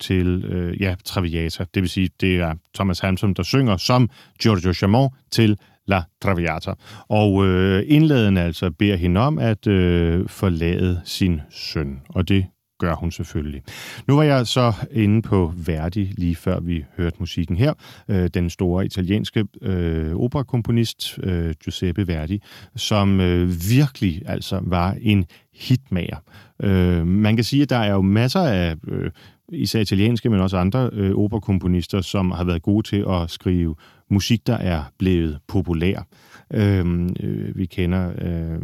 til 0.00 0.44
øh, 0.44 0.82
ja, 0.82 0.94
Traviata. 1.04 1.64
Det 1.74 1.82
vil 1.82 1.90
sige, 1.90 2.10
det 2.20 2.36
er 2.36 2.54
Thomas 2.74 3.00
Hamson, 3.00 3.34
der 3.34 3.42
synger 3.42 3.76
som 3.76 4.10
Giorgio 4.42 4.72
Chamon 4.72 5.10
til 5.30 5.58
La 5.86 6.02
Traviata. 6.22 6.72
Og 7.08 7.46
øh, 7.46 7.84
indledende 7.86 8.40
altså 8.40 8.70
beder 8.70 8.96
hende 8.96 9.20
om 9.20 9.38
at 9.38 9.66
øh, 9.66 10.28
forlade 10.28 11.00
sin 11.04 11.40
søn, 11.50 12.00
og 12.08 12.28
det 12.28 12.46
gør 12.78 12.94
hun 12.94 13.10
selvfølgelig. 13.10 13.62
Nu 14.06 14.16
var 14.16 14.22
jeg 14.22 14.46
så 14.46 14.72
inde 14.90 15.22
på 15.22 15.52
Verdi, 15.56 16.04
lige 16.16 16.36
før 16.36 16.60
vi 16.60 16.84
hørte 16.96 17.16
musikken 17.18 17.56
her. 17.56 17.72
Øh, 18.08 18.30
den 18.34 18.50
store 18.50 18.86
italienske 18.86 19.44
øh, 19.62 20.14
operakomponist 20.16 21.18
øh, 21.22 21.54
Giuseppe 21.64 22.08
Verdi, 22.08 22.42
som 22.76 23.20
øh, 23.20 23.48
virkelig 23.70 24.22
altså 24.26 24.60
var 24.62 24.96
en 25.00 25.24
hitmager. 25.54 26.16
Øh, 26.62 27.06
man 27.06 27.36
kan 27.36 27.44
sige, 27.44 27.62
at 27.62 27.70
der 27.70 27.76
er 27.76 27.92
jo 27.92 28.02
masser 28.02 28.40
af 28.40 28.76
øh, 28.88 29.10
især 29.48 29.80
italienske, 29.80 30.30
men 30.30 30.40
også 30.40 30.56
andre 30.56 30.90
øh, 30.92 31.14
operakomponister, 31.14 32.00
som 32.00 32.30
har 32.30 32.44
været 32.44 32.62
gode 32.62 32.88
til 32.88 33.04
at 33.08 33.30
skrive 33.30 33.74
musik, 34.10 34.46
der 34.46 34.56
er 34.56 34.82
blevet 34.98 35.38
populær. 35.48 36.06
Øhm, 36.50 37.16
øh, 37.20 37.56
vi 37.56 37.66
kender 37.66 38.12
øh, 38.18 38.60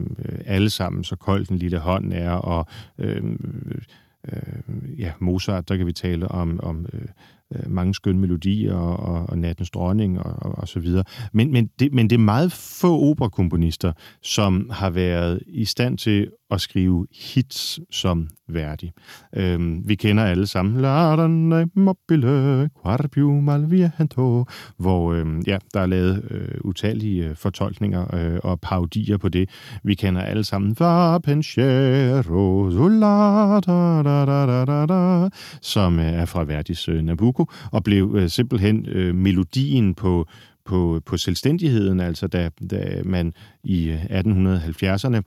alle 0.47 0.71
sammen, 0.71 1.05
så 1.05 1.17
kold 1.17 1.47
den 1.47 1.59
lille 1.59 1.79
hånd 1.79 2.13
er, 2.13 2.31
og 2.31 2.67
øh, 2.99 3.25
øh, 4.33 5.01
ja, 5.01 5.13
Mozart, 5.19 5.69
der 5.69 5.77
kan 5.77 5.87
vi 5.87 5.93
tale 5.93 6.29
om, 6.29 6.61
om 6.63 6.87
øh, 6.93 7.09
øh, 7.55 7.71
mange 7.71 7.95
skønne 7.95 8.21
melodier 8.21 8.75
og, 8.75 9.15
og, 9.15 9.29
og 9.29 9.39
Nattens 9.39 9.71
Dronning 9.71 10.21
og, 10.21 10.35
og, 10.39 10.59
og 10.59 10.69
så 10.69 10.81
videre. 10.81 11.05
Men, 11.33 11.53
men, 11.53 11.71
det, 11.79 11.93
men 11.93 12.11
det 12.11 12.17
er 12.17 12.21
meget 12.21 12.53
få 12.53 13.01
operakomponister, 13.11 13.93
som 14.23 14.71
har 14.73 14.91
været 14.91 15.43
i 15.47 15.65
stand 15.65 15.99
til 15.99 16.31
at 16.51 16.61
skrive 16.61 17.07
hits 17.35 17.81
som 17.91 18.29
værdig. 18.49 18.93
Øhm, 19.37 19.89
vi 19.89 19.95
kender 19.95 20.25
alle 20.25 20.47
sammen 20.47 20.81
La 20.81 21.27
mobile, 21.75 22.71
quarpiu 22.83 23.41
malviento, 23.41 24.45
hvor 24.77 25.13
øhm, 25.13 25.41
ja, 25.47 25.59
der 25.75 25.81
er 25.81 25.87
lavet 25.87 26.25
øh, 26.31 26.61
utallige 26.65 27.25
øh, 27.25 27.37
fortolkninger 27.37 28.15
øh, 28.15 28.39
og 28.43 28.61
parodier 28.61 29.17
på 29.17 29.29
det. 29.29 29.51
Vi 29.85 29.95
kender 29.95 30.23
alle 30.23 30.45
sammen 30.45 30.77
Vapenchero, 30.79 32.71
som 35.63 35.99
øh, 35.99 36.07
er 36.07 36.25
fra 36.25 36.45
Verdis 36.45 36.89
øh, 36.89 37.03
Nabucco, 37.03 37.40
og 37.73 37.85
blev 37.85 38.15
øh, 38.19 38.29
simpelthen 38.29 38.87
øh, 38.87 39.15
melodien 39.15 39.95
på 39.95 40.27
på, 40.65 41.01
på 41.07 41.17
selvstændigheden, 41.17 42.01
altså 42.01 42.27
da, 42.27 42.51
da 42.71 43.03
man 43.05 43.33
i 43.65 43.89
øh, 43.89 44.05
1870'erne 44.05 45.23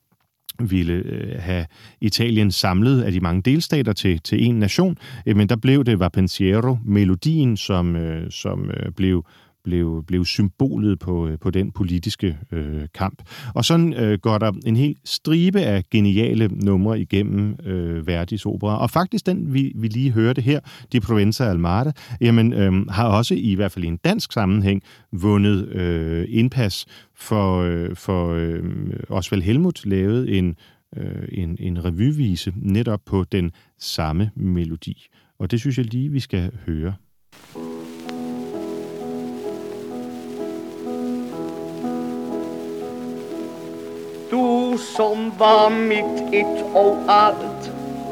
ville 0.59 0.93
øh, 0.93 1.39
have 1.39 1.65
Italien 2.01 2.51
samlet 2.51 3.01
af 3.01 3.11
de 3.11 3.19
mange 3.19 3.41
delstater 3.41 3.93
til, 3.93 4.19
til 4.19 4.43
en 4.43 4.59
nation, 4.59 4.97
øh, 5.25 5.37
men 5.37 5.49
der 5.49 5.55
blev 5.55 5.83
det 5.83 5.99
Vapensiero, 5.99 6.77
melodien, 6.85 7.57
som, 7.57 7.95
øh, 7.95 8.31
som 8.31 8.69
øh, 8.69 8.91
blev 8.91 9.25
blev, 9.63 10.03
blev 10.07 10.25
symbolet 10.25 10.99
på, 10.99 11.27
øh, 11.27 11.39
på 11.39 11.51
den 11.51 11.71
politiske 11.71 12.37
øh, 12.51 12.87
kamp. 12.93 13.21
Og 13.55 13.65
sådan 13.65 13.93
øh, 13.93 14.19
går 14.19 14.37
der 14.37 14.51
en 14.65 14.75
hel 14.75 14.95
stribe 15.05 15.61
af 15.61 15.83
geniale 15.91 16.47
numre 16.47 16.99
igennem 16.99 17.55
øh, 17.65 18.07
Verdis 18.07 18.45
opera. 18.45 18.77
Og 18.77 18.89
faktisk 18.89 19.25
den, 19.25 19.53
vi, 19.53 19.71
vi 19.75 19.87
lige 19.87 20.11
hørte 20.11 20.41
her, 20.41 20.59
De 20.91 20.99
Provenza 20.99 21.43
Almada, 21.43 21.91
jamen, 22.21 22.53
øh, 22.53 22.87
har 22.89 23.07
også 23.07 23.35
i 23.37 23.55
hvert 23.55 23.71
fald 23.71 23.85
i 23.85 23.87
en 23.87 23.97
dansk 23.97 24.31
sammenhæng 24.31 24.81
vundet 25.11 25.67
øh, 25.67 26.25
indpas 26.29 26.85
for, 27.15 27.61
øh, 27.61 27.95
for 27.95 28.33
øh, 28.33 28.63
Osvald 29.09 29.41
Helmut 29.41 29.85
lavet 29.85 30.37
en, 30.37 30.55
øh, 30.97 31.27
en, 31.31 31.57
en 31.59 31.85
revyvise 31.85 32.53
netop 32.55 32.99
på 33.05 33.23
den 33.23 33.51
samme 33.79 34.31
melodi. 34.35 35.07
Og 35.39 35.51
det 35.51 35.59
synes 35.59 35.77
jeg 35.77 35.85
lige, 35.85 36.11
vi 36.11 36.19
skal 36.19 36.51
høre. 36.65 36.93
Du 44.33 44.77
som 44.77 45.31
var 45.37 45.69
mit 45.69 46.33
et 46.33 46.61
og 46.73 46.95
alt. 47.07 47.67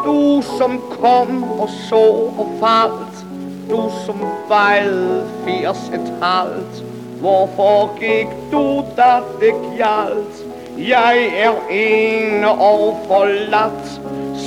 Du 0.06 0.42
som 0.58 0.76
kom 0.92 1.40
og 1.44 1.70
så 1.88 2.02
og 2.42 2.52
faldt. 2.60 3.24
Du 3.70 3.80
som 4.06 4.20
fejlede 4.50 5.24
80 5.46 5.80
et 5.98 6.12
halvt 6.22 6.84
Hvorfor 7.22 7.98
gik 8.00 8.36
du, 8.52 8.84
da 8.98 9.24
det 9.42 9.54
gjaldt? 9.78 10.44
Jeg 10.78 11.26
er 11.46 11.58
ene 11.72 12.52
og 12.52 13.02
forladt. 13.08 13.90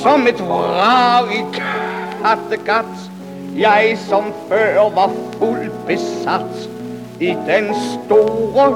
Som 0.02 0.28
et 0.30 0.44
rar 0.50 1.26
i 1.34 1.42
Kattegat 1.58 2.94
Jeg 3.58 3.98
som 4.06 4.30
før 4.48 4.94
var 4.94 5.10
fuld 5.40 5.74
besat 5.90 6.70
I 7.20 7.34
den 7.50 7.74
store 7.74 8.70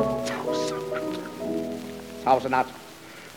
tavsenat 2.25 2.78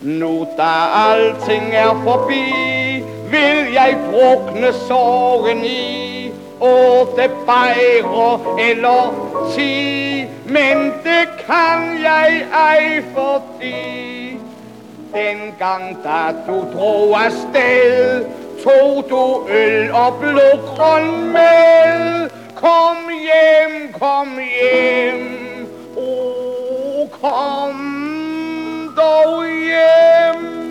nu 0.02 0.46
da 0.56 0.74
alting 1.12 1.74
er 1.74 2.00
forbi, 2.04 3.04
vil 3.30 3.72
jeg 3.72 3.96
drukne 4.10 4.72
sorgen 4.72 5.64
i. 5.64 6.30
Otte 6.60 7.30
bajre 7.46 8.38
eller 8.70 9.14
ti, 9.54 10.24
men 10.46 10.92
det 11.04 11.28
kan 11.46 11.98
jeg 12.02 12.46
ej, 12.52 13.02
fordi. 13.14 14.38
Dengang 15.14 15.98
da 16.04 16.32
du 16.46 16.64
drog 16.74 17.16
afsted, 17.24 18.24
tog 18.64 19.04
du 19.10 19.48
øl 19.48 19.90
og 19.92 20.14
blodgrøn 20.20 21.32
med. 21.32 22.30
Kom 22.54 23.10
hjem, 23.10 23.92
kom 23.98 24.38
hjem, 24.38 25.26
oh, 25.96 27.10
kom 27.20 28.01
dog 28.96 29.44
hjem. 29.46 30.62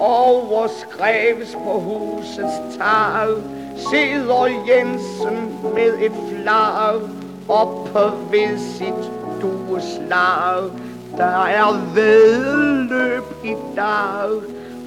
Overskreves 0.00 1.54
på 1.64 1.78
husets 1.80 2.76
tal 2.78 3.42
sidder 3.76 4.46
Jensen 4.68 5.58
med 5.74 5.98
et 6.00 6.12
flag 6.30 7.00
oppe 7.48 8.12
ved 8.30 8.58
sit 8.58 9.10
dueslag. 9.42 10.70
Der 11.16 11.44
er 11.44 11.94
vedløb 11.94 13.24
i 13.44 13.54
dag. 13.76 14.30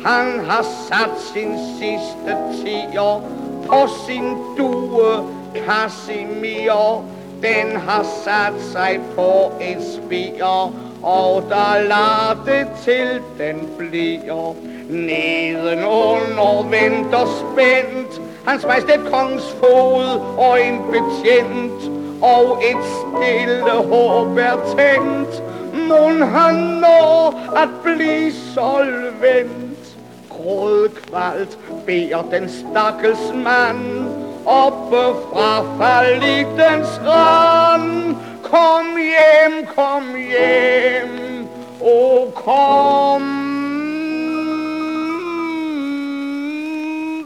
Han 0.05 0.45
har 0.45 0.63
sat 0.87 1.21
sin 1.33 1.57
sidste 1.79 2.37
tiger 2.63 3.21
på 3.67 3.87
sin 4.07 4.37
due 4.57 5.23
Casimir. 5.65 7.03
Den 7.41 7.75
har 7.75 8.03
sat 8.03 8.61
sig 8.71 8.99
på 9.15 9.51
et 9.61 9.77
spir 9.95 10.71
og 11.03 11.43
der 11.49 11.79
lader 11.81 12.43
det 12.45 12.67
til 12.83 13.21
den 13.37 13.69
bliver. 13.77 14.55
Nedenunder 14.89 16.69
venter 16.69 17.25
spændt, 17.25 18.21
hans 18.45 18.65
majestæt 18.65 18.99
kongens 19.11 19.55
fod 19.59 20.19
og 20.37 20.61
en 20.61 20.81
betjent, 20.91 21.91
og 22.21 22.63
et 22.63 22.83
stille 22.97 23.71
håb 23.71 24.37
er 24.37 24.75
tændt. 24.77 25.43
Mon 25.87 26.21
han 26.21 26.55
når 26.55 27.41
at 27.55 27.69
blive 27.83 28.31
solvent. 28.53 29.97
Grådkvalt 30.29 31.57
beder 31.85 32.21
den 32.31 32.49
stakkels 32.49 33.33
mand, 33.33 34.07
oppe 34.45 35.19
fra 35.33 35.61
falitens 35.77 37.01
rand. 37.05 38.15
Kom 38.49 38.85
hjem, 38.97 39.65
kom 39.75 40.03
hjem, 40.15 41.47
oh 41.81 42.33
kom 42.33 43.21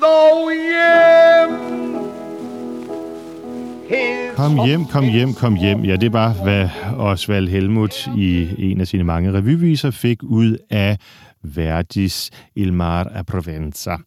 dog 0.01 0.51
hjem. 0.51 1.51
Kom 4.36 4.65
hjem, 4.65 4.86
kom 4.86 5.03
hjem, 5.03 5.34
kom 5.34 5.55
hjem. 5.55 5.86
Ja, 5.86 5.95
det 5.95 6.13
var, 6.13 6.34
hvad 6.43 6.69
Osvald 6.97 7.47
Helmut 7.49 8.07
i 8.17 8.47
en 8.57 8.81
af 8.81 8.88
sine 8.88 9.03
mange 9.03 9.34
revyviser 9.34 9.91
fik 9.91 10.23
ud 10.23 10.57
af 10.69 10.97
Verdis 11.43 12.32
Il 12.56 12.73
Mar 12.73 13.08
a 13.13 13.21
Provenza 13.21 13.97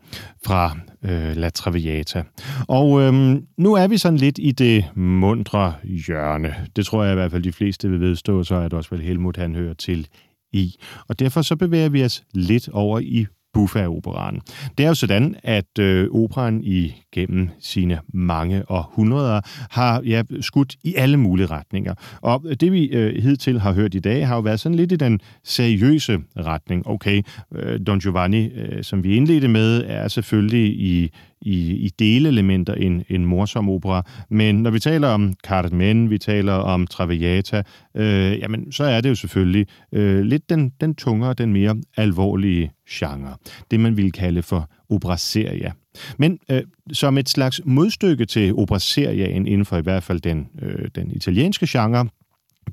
fra 0.44 0.76
øh, 1.04 1.36
La 1.36 1.48
Traviata. 1.48 2.22
Og 2.68 3.00
øh, 3.00 3.36
nu 3.58 3.74
er 3.74 3.86
vi 3.86 3.98
sådan 3.98 4.18
lidt 4.18 4.38
i 4.42 4.52
det 4.52 4.84
mundre 4.94 5.74
hjørne. 5.84 6.54
Det 6.76 6.86
tror 6.86 7.04
jeg 7.04 7.12
i 7.12 7.14
hvert 7.14 7.30
fald 7.30 7.42
de 7.42 7.52
fleste 7.52 7.90
vil 7.90 8.00
vedstå, 8.00 8.44
så 8.44 8.54
er 8.54 8.62
det 8.62 8.72
også 8.72 8.90
vel 8.90 9.00
Helmut, 9.00 9.36
han 9.36 9.54
hører 9.54 9.74
til 9.74 10.08
i. 10.52 10.76
Og 11.08 11.18
derfor 11.18 11.42
så 11.42 11.56
bevæger 11.56 11.88
vi 11.88 12.04
os 12.04 12.24
lidt 12.34 12.68
over 12.68 12.98
i 12.98 13.26
Buffa-operaen. 13.54 14.40
Det 14.78 14.84
er 14.84 14.88
jo 14.88 14.94
sådan, 14.94 15.36
at 15.42 15.78
øh, 15.78 16.08
operan 16.10 16.60
igennem 16.64 17.48
sine 17.60 17.98
mange 18.14 18.70
århundreder 18.70 19.40
har 19.70 20.02
ja, 20.06 20.22
skudt 20.40 20.76
i 20.84 20.94
alle 20.94 21.16
mulige 21.16 21.46
retninger. 21.46 21.94
Og 22.20 22.44
det 22.60 22.72
vi 22.72 22.86
øh, 22.86 23.22
hidtil 23.22 23.60
har 23.60 23.72
hørt 23.72 23.94
i 23.94 24.00
dag, 24.00 24.26
har 24.28 24.34
jo 24.34 24.40
været 24.40 24.60
sådan 24.60 24.76
lidt 24.76 24.92
i 24.92 24.96
den 24.96 25.20
seriøse 25.44 26.18
retning. 26.36 26.86
Okay, 26.86 27.22
øh, 27.54 27.80
Don 27.86 27.98
Giovanni, 27.98 28.46
øh, 28.46 28.84
som 28.84 29.04
vi 29.04 29.16
indledte 29.16 29.48
med, 29.48 29.84
er 29.86 30.08
selvfølgelig 30.08 30.80
i 30.80 31.10
i, 31.44 31.76
i 31.76 31.88
delelementer 31.98 32.74
en, 32.74 33.04
en 33.08 33.24
morsom 33.24 33.68
opera. 33.68 34.02
Men 34.28 34.54
når 34.62 34.70
vi 34.70 34.78
taler 34.78 35.08
om 35.08 35.34
Carmen, 35.46 36.10
vi 36.10 36.18
taler 36.18 36.52
om 36.52 36.86
Traviata, 36.86 37.62
øh, 37.94 38.38
jamen, 38.38 38.72
så 38.72 38.84
er 38.84 39.00
det 39.00 39.08
jo 39.08 39.14
selvfølgelig 39.14 39.66
øh, 39.92 40.20
lidt 40.20 40.50
den, 40.50 40.72
den 40.80 40.94
tungere, 40.94 41.34
den 41.34 41.52
mere 41.52 41.76
alvorlige 41.96 42.72
genre. 42.90 43.36
Det 43.70 43.80
man 43.80 43.96
ville 43.96 44.10
kalde 44.10 44.42
for 44.42 44.70
operaseria. 44.90 45.72
Men 46.18 46.38
øh, 46.50 46.62
som 46.92 47.18
et 47.18 47.28
slags 47.28 47.60
modstykke 47.64 48.24
til 48.24 48.54
operaseriaen 48.54 49.46
inden 49.46 49.64
for 49.64 49.76
i 49.76 49.82
hvert 49.82 50.02
fald 50.02 50.20
den, 50.20 50.48
øh, 50.62 50.88
den 50.94 51.10
italienske 51.10 51.66
genre, 51.68 52.08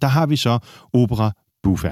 der 0.02 0.08
har 0.08 0.26
vi 0.26 0.36
så 0.36 0.60
opera 0.94 1.32
buffa. 1.63 1.91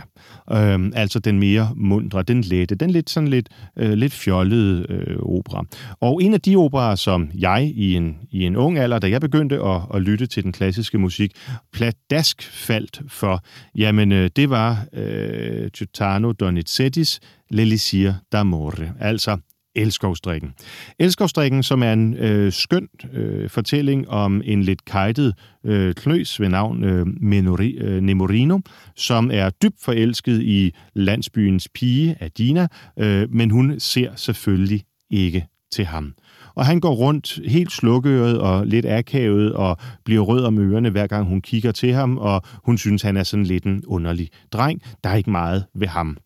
Øhm, 0.52 0.92
altså 0.96 1.20
den 1.20 1.40
mere 1.40 1.70
mundre, 1.76 2.24
den 2.24 2.42
lette, 2.42 2.76
den 2.76 2.90
lidt 2.90 3.10
sådan 3.10 3.30
lidt, 3.30 3.50
øh, 3.78 3.92
lidt 3.92 4.14
fjollede 4.14 4.86
øh, 4.90 5.18
opera. 5.20 5.66
Og 6.00 6.24
en 6.24 6.34
af 6.34 6.42
de 6.42 6.56
operer, 6.56 6.96
som 6.96 7.30
jeg 7.36 7.72
i 7.76 7.96
en, 7.96 8.18
i 8.32 8.46
en 8.46 8.56
ung 8.56 8.78
alder, 8.78 9.00
da 9.00 9.10
jeg 9.10 9.22
begyndte 9.22 9.64
at, 9.64 9.82
at 9.94 10.02
lytte 10.02 10.26
til 10.26 10.44
den 10.44 10.52
klassiske 10.52 10.98
musik, 10.98 11.32
pladask 11.74 12.44
faldt 12.44 13.02
for, 13.08 13.44
jamen 13.76 14.12
øh, 14.12 14.30
det 14.36 14.50
var 14.50 14.86
øh, 14.94 15.70
Giuliano 15.78 16.32
Donizettis 16.32 17.20
L'Elisir 17.54 18.14
d'Amore, 18.36 18.84
altså 19.00 19.38
Elskovstrikken. 19.76 20.54
Elskovstrikken, 21.00 21.64
som 21.64 21.84
er 21.84 21.94
en 21.94 22.14
øh, 22.14 22.52
skøn 22.52 22.88
øh, 23.14 23.50
fortælling 23.50 24.10
om 24.10 24.42
en 24.46 24.64
lidt 24.64 24.86
kajtet 24.86 25.34
øh, 25.66 25.94
kløs 25.94 26.40
ved 26.40 26.50
navn 26.50 26.84
øh, 26.84 27.08
Menori, 27.22 27.72
øh, 27.72 28.02
Nemorino, 28.02 28.60
som 28.96 29.32
er 29.34 29.50
dybt 29.50 29.82
forelsket 29.82 30.42
i 30.42 30.74
landsbyens 30.94 31.68
pige, 31.74 32.16
Adina, 32.20 32.68
øh, 33.00 33.34
men 33.34 33.52
hun 33.52 33.80
ser 33.80 34.16
selvfølgelig 34.16 34.84
ikke 35.10 35.48
til 35.72 35.86
ham. 35.86 36.14
Og 36.56 36.66
han 36.66 36.80
går 36.80 36.94
rundt 36.94 37.40
helt 37.46 37.72
slukøret 37.72 38.40
og 38.40 38.68
lidt 38.68 38.86
akavet 38.86 39.54
og 39.54 39.78
bliver 40.06 40.22
rød 40.22 40.44
om 40.44 40.60
ørerne, 40.60 40.90
hver 40.90 41.08
gang 41.08 41.28
hun 41.28 41.42
kigger 41.42 41.72
til 41.72 41.94
ham, 41.94 42.18
og 42.18 42.42
hun 42.66 42.78
synes, 42.78 43.02
han 43.02 43.18
er 43.18 43.24
sådan 43.24 43.46
lidt 43.46 43.64
en 43.64 43.84
underlig 43.88 44.30
dreng. 44.52 44.82
Der 45.04 45.10
er 45.10 45.16
ikke 45.16 45.32
meget 45.32 45.66
ved 45.76 45.88
ham. 45.88 46.18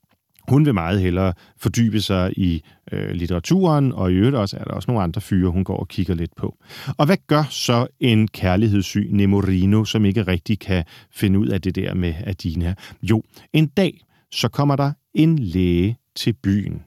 Hun 0.50 0.66
vil 0.66 0.74
meget 0.74 1.02
hellere 1.02 1.34
fordybe 1.58 2.02
sig 2.02 2.40
i 2.40 2.64
øh, 2.92 3.12
litteraturen, 3.12 3.92
og 3.92 4.12
i 4.12 4.16
øvrigt 4.16 4.36
også 4.36 4.58
er 4.58 4.64
der 4.64 4.72
også 4.72 4.92
nogle 4.92 5.04
andre 5.04 5.22
fyre, 5.22 5.50
hun 5.50 5.64
går 5.64 5.78
og 5.78 5.88
kigger 5.88 6.16
lidt 6.16 6.36
på. 6.36 6.58
Og 6.98 7.06
hvad 7.06 7.18
gør 7.28 7.44
så 7.50 7.88
en 8.00 8.28
kærlighedssyg 8.28 9.08
Nemorino, 9.12 9.86
som 9.86 10.06
ikke 10.06 10.24
rigtig 10.24 10.60
kan 10.60 10.84
finde 11.12 11.40
ud 11.40 11.48
af 11.48 11.62
det 11.62 11.76
der 11.76 11.94
med 11.94 12.14
Adina? 12.24 12.76
Jo, 13.02 13.24
en 13.54 13.68
dag 13.68 14.02
så 14.32 14.48
kommer 14.48 14.76
der 14.76 14.92
en 15.14 15.40
læge 15.40 15.98
til 16.16 16.34
byen. 16.34 16.84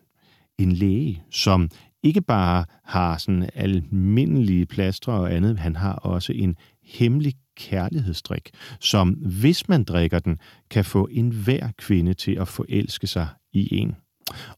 En 0.59 0.73
læge, 0.73 1.23
som 1.31 1.71
ikke 2.03 2.21
bare 2.21 2.65
har 2.85 3.19
sådan 3.19 3.49
almindelige 3.55 4.67
plastre 4.67 5.13
og 5.13 5.35
andet, 5.35 5.59
han 5.59 5.77
har 5.77 5.93
også 5.93 6.33
en 6.33 6.57
hemmelig 6.85 7.35
kærlighedsdrik, 7.57 8.51
som 8.81 9.09
hvis 9.11 9.69
man 9.69 9.85
drikker 9.85 10.19
den, 10.19 10.39
kan 10.71 10.85
få 10.85 11.09
enhver 11.11 11.69
kvinde 11.79 12.15
til 12.15 12.33
at 12.33 12.49
forelske 12.49 13.07
sig 13.07 13.29
i 13.53 13.77
en. 13.77 13.97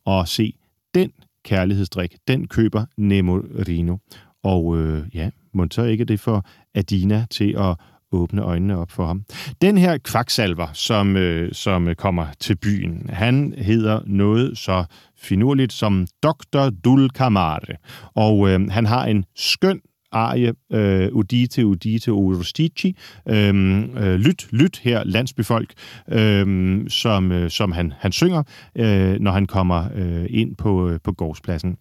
Og 0.04 0.28
se, 0.28 0.54
den 0.94 1.12
kærlighedsdrik, 1.44 2.16
den 2.28 2.48
køber 2.48 2.84
Nemo 2.96 3.38
Rino. 3.68 3.96
Og 4.42 4.78
øh, 4.78 5.04
ja, 5.14 5.30
må 5.52 5.66
så 5.70 5.82
ikke 5.82 6.04
det 6.04 6.20
for 6.20 6.46
Adina 6.74 7.26
til 7.30 7.54
at 7.58 7.76
åbne 8.12 8.42
øjnene 8.42 8.76
op 8.76 8.90
for 8.90 9.06
ham. 9.06 9.24
Den 9.62 9.78
her 9.78 9.98
kvaksalver, 9.98 10.72
som, 10.72 11.16
øh, 11.16 11.52
som 11.52 11.94
kommer 11.98 12.26
til 12.40 12.56
byen, 12.56 13.11
han 13.12 13.54
hedder 13.58 14.00
noget 14.06 14.58
så 14.58 14.84
finurligt 15.16 15.72
som 15.72 16.06
Dr. 16.22 16.70
Dulcamare. 16.84 17.76
Og 18.14 18.48
øh, 18.48 18.70
han 18.70 18.87
har 18.87 19.04
en 19.06 19.24
skøn 19.37 19.80
arie, 20.12 20.53
øh, 20.73 21.09
Udite, 21.12 21.66
Udite, 21.66 22.12
Urustici, 22.12 22.97
øh, 23.29 23.79
øh, 23.97 24.14
lyt, 24.14 24.47
lyt 24.53 24.81
her, 24.83 25.05
landsbyfolk, 25.05 25.73
øh, 26.12 26.81
som, 26.88 27.33
øh, 27.33 27.51
som 27.51 27.73
han, 27.73 27.92
han 27.99 28.12
synger, 28.12 28.42
øh, 28.77 29.21
når 29.21 29.31
han 29.31 29.47
kommer 29.47 29.88
øh, 29.94 30.27
ind 30.31 30.57
på, 30.57 30.88
øh, 30.88 31.01
på 31.05 31.12
gårdspladsen. 31.12 31.77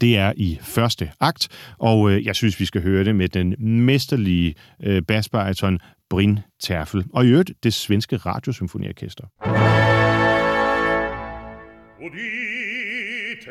Det 0.00 0.16
er 0.16 0.32
i 0.36 0.58
første 0.62 1.10
akt, 1.20 1.48
og 1.78 2.10
øh, 2.10 2.26
jeg 2.26 2.34
synes, 2.36 2.60
vi 2.60 2.64
skal 2.64 2.82
høre 2.82 3.04
det 3.04 3.16
med 3.16 3.28
den 3.28 3.54
mesterlige 3.58 4.54
øh, 4.82 5.02
basbariton 5.02 5.78
Brin 6.10 6.38
Terfel, 6.60 7.04
og 7.12 7.24
i 7.26 7.28
øvrigt 7.28 7.52
det 7.62 7.74
svenske 7.74 8.16
radiosymfoniorkester. 8.16 9.24
Udite, 12.04 13.50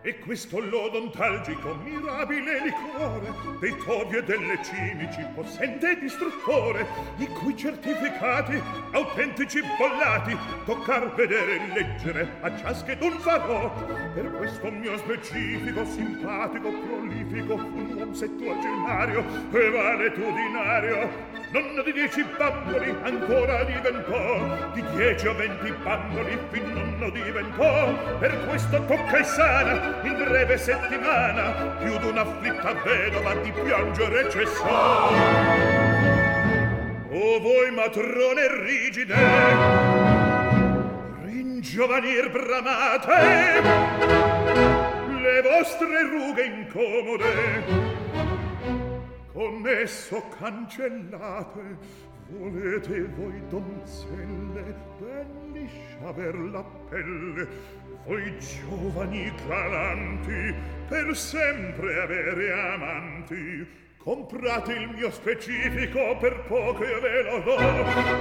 E 0.01 0.17
questo 0.19 0.61
l'odontalgico 0.61 1.75
mirabile 1.83 2.63
liquore 2.63 3.33
dei 3.59 3.75
tovi 3.83 4.15
e 4.15 4.23
delle 4.23 4.57
cimici 4.63 5.21
possente 5.35 5.99
distruttore 5.99 6.87
di 7.17 7.27
cui 7.27 7.53
certificati 7.57 8.61
autentici 8.93 9.59
bollati 9.77 10.37
toccar 10.63 11.13
vedere 11.15 11.55
e 11.55 11.73
leggere 11.73 12.37
a 12.39 12.57
ciaschedun 12.57 13.19
farò. 13.19 13.69
Per 14.13 14.31
questo 14.37 14.71
mio 14.71 14.97
specifico 14.99 15.83
simpatico 15.83 16.71
prolifico 16.71 17.55
un 17.55 17.93
uom 17.97 18.13
settuagenario 18.13 19.25
e 19.51 19.69
valetudinario 19.69 21.28
nonno 21.51 21.81
di 21.81 21.91
dieci 21.93 22.23
bamboli 22.37 22.95
ancora 23.03 23.63
diventò 23.63 24.71
di 24.73 24.83
dieci 24.95 25.27
o 25.27 25.35
venti 25.35 25.71
bamboli 25.83 26.37
fin 26.51 26.71
nonno 26.71 27.09
diventò 27.09 28.17
per 28.19 28.45
questo 28.47 28.83
tocca 28.85 29.17
e 29.17 29.23
sana 29.23 30.01
in 30.03 30.15
breve 30.15 30.57
settimana. 30.57 31.51
Più 31.79 31.97
d'una 31.97 32.21
afflitta 32.21 32.73
vedova 32.83 33.33
di 33.35 33.51
piangere 33.51 34.29
cessò 34.29 35.09
o 37.11 37.39
voi 37.39 37.71
matrone 37.71 38.63
rigide 38.65 39.15
ringiovanir 41.23 42.29
bramate 42.29 43.61
le 45.21 45.41
vostre 45.41 46.01
rughe 46.03 46.43
incomode 46.45 47.98
omesso 49.39 50.21
cancellate 50.37 51.77
volete 52.27 53.07
voi 53.15 53.41
donzelle 53.47 54.75
belli 54.99 55.67
sciaver 55.67 56.35
la 56.51 56.63
pelle. 56.89 57.47
Voi 58.05 58.37
giovani 58.39 59.31
galanti 59.47 60.53
per 60.87 61.15
sempre 61.15 62.01
avere 62.01 62.51
amanti. 62.51 63.67
Comprate 63.97 64.73
il 64.73 64.89
mio 64.89 65.11
specifico 65.11 66.17
per 66.19 66.43
poco 66.47 66.83
io 66.83 66.99
ve 67.01 67.23
lo 67.23 67.39
do 67.39 67.55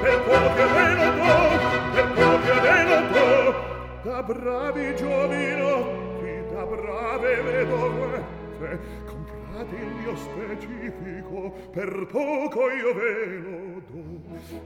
per 0.02 0.22
poco 0.22 0.58
io 0.58 0.72
ve 0.74 0.94
lo 0.94 1.10
do 1.16 1.92
per 1.94 2.12
poco 2.12 2.46
io 2.46 2.60
ve 2.60 2.82
lo 2.84 3.00
do. 3.12 3.76
Da 4.02 4.22
bravi 4.22 4.96
giovinotti 4.96 6.52
da 6.52 6.64
brave 6.64 7.42
vedovette 7.42 9.17
fratello 9.58 10.14
specifico 10.14 11.52
per 11.72 12.06
poco 12.12 12.70
io 12.70 12.94
ve 12.94 13.26
lo 13.42 13.82
do 13.90 14.17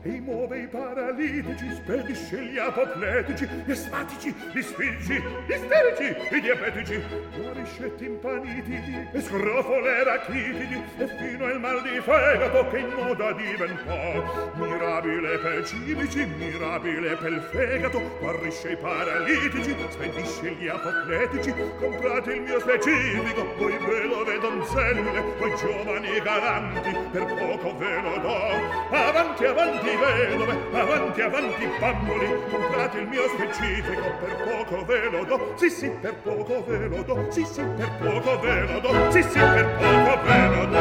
e 0.03 0.21
muove 0.21 0.61
i 0.61 0.67
paralitici, 0.67 1.73
spedisce 1.75 2.45
gli 2.45 2.59
apopletici, 2.59 3.49
gli 3.65 3.71
asmatici, 3.71 4.35
gli 4.53 4.63
sfingi, 4.63 5.23
gli 5.47 5.53
isterici, 5.53 6.35
i 6.35 6.41
diabetici, 6.41 7.03
guarisce 7.37 7.95
timpanitidi 7.97 9.09
e 9.13 9.21
scrofole 9.21 10.05
rachitidi 10.05 10.83
e 10.99 11.07
fino 11.07 11.45
al 11.47 11.61
mal 11.61 11.83
di 11.83 12.01
fegato 12.01 12.69
che 12.69 12.79
in 12.79 12.93
moda 12.97 13.33
diventò. 13.33 14.51
Mirabile 14.55 15.39
per 15.39 15.67
cimici, 15.67 16.25
mirabile 16.27 17.17
per 17.17 17.33
il 17.33 17.41
fegato, 17.41 18.01
guarisce 18.21 18.73
i 18.73 18.77
paralitici, 18.77 19.77
spedisce 19.91 20.57
gli 20.59 20.69
apopletici, 20.69 21.55
comprate 21.79 22.33
il 22.33 22.43
mio 22.43 22.59
specifico, 22.61 23.55
voi 23.59 23.77
ve 23.79 24.05
lo 24.05 24.25
vedonzelle, 24.25 25.25
voi 25.39 25.57
giovani 25.57 26.21
galanti, 26.21 26.97
per 27.11 27.25
poco 27.25 27.77
ve 27.77 28.01
lo 28.01 28.19
do, 28.19 28.97
avanti 28.97 29.45
a 29.45 29.52
avanti 29.53 29.97
vedove, 29.97 30.59
avanti, 30.73 31.21
avanti 31.21 31.69
bamboli, 31.79 32.27
comprate 32.51 32.99
il 32.99 33.07
mio 33.09 33.29
specifico, 33.29 34.01
per 34.19 34.37
poco 34.45 34.85
ve 34.85 35.11
lo 35.11 35.25
do, 35.25 35.53
sì 35.57 35.69
sì, 35.69 35.91
per 35.91 36.15
poco 36.17 36.65
ve 36.65 36.89
lo 36.89 37.03
do, 37.03 37.27
sì 37.31 37.45
sì, 37.45 37.63
per 37.63 37.91
poco 38.01 38.41
ve 38.41 38.61
lo 38.63 38.81
do, 38.81 39.11
sì 39.11 39.23
sì, 39.23 39.39
per 39.39 39.67
poco 39.77 40.23
ve 40.23 40.49
lo 40.49 40.67
do. 40.67 40.81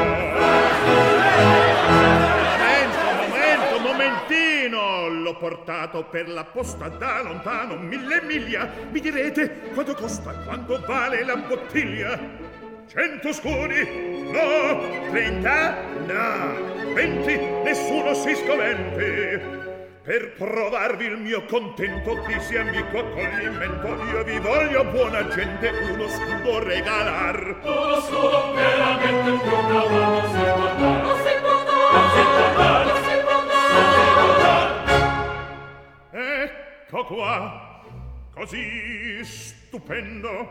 Momento, 2.48 3.00
momento, 3.20 3.80
momentino, 3.80 5.08
l'ho 5.10 5.36
portato 5.36 6.06
per 6.06 6.30
la 6.30 6.46
posta 6.46 6.88
da 6.88 7.22
lontano, 7.22 7.76
mille 7.76 8.22
miglia, 8.22 8.70
mi 8.90 9.02
direte 9.02 9.72
quanto 9.74 9.94
costa, 9.96 10.32
quanto 10.46 10.82
vale 10.88 11.26
la 11.26 11.36
bottiglia? 11.36 12.51
Cento 12.94 13.32
scudi? 13.32 13.88
No! 14.34 15.10
Trenta? 15.12 15.82
No! 16.06 16.94
Venti? 16.94 17.38
Nessuno 17.64 18.14
si 18.14 18.36
scomenti! 18.36 19.40
Per 20.04 20.34
provarvi 20.34 21.06
il 21.06 21.16
mio 21.16 21.46
contento, 21.46 22.22
chi 22.24 22.38
si 22.42 22.58
amico 22.58 23.00
accoglimento, 23.00 24.04
io 24.12 24.24
vi 24.26 24.38
voglio 24.40 24.84
buona 24.84 25.26
gente 25.30 25.70
uno 25.70 26.06
scudo 26.10 26.62
regalar. 26.66 27.62
Uno 27.64 28.02
scudo 28.02 28.52
veramente 28.56 29.32
più 29.42 29.62
bravo 29.68 29.98
non 29.98 30.30
si 30.30 30.42
può 30.52 30.68
dar. 30.76 31.02
Non 31.02 31.16
si 31.24 31.34
può 31.40 31.64
dar. 31.64 31.96
Non 31.96 32.10
si 32.12 32.24
può 32.28 32.52
dar. 32.58 32.86
Non 32.86 33.04
si 33.06 33.16
può 33.24 33.40
dar. 33.48 33.72
Non 33.72 33.88
si 33.94 34.04
può 34.18 34.36
dar. 34.42 34.68
Ecco 36.44 37.06
qua, 37.06 37.84
così 38.34 39.24
stupendo, 39.24 40.50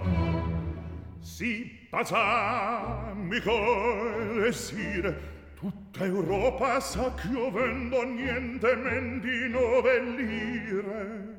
si 1.21 1.80
pazami 1.91 3.41
col 3.41 4.55
sire 4.55 5.31
Tutta 5.61 6.07
Europa 6.07 6.81
sa 6.81 7.13
vendo 7.53 8.03
niente 8.03 8.75
men 8.77 9.21
di 9.21 9.47
nove 9.53 10.01
lire. 10.17 11.37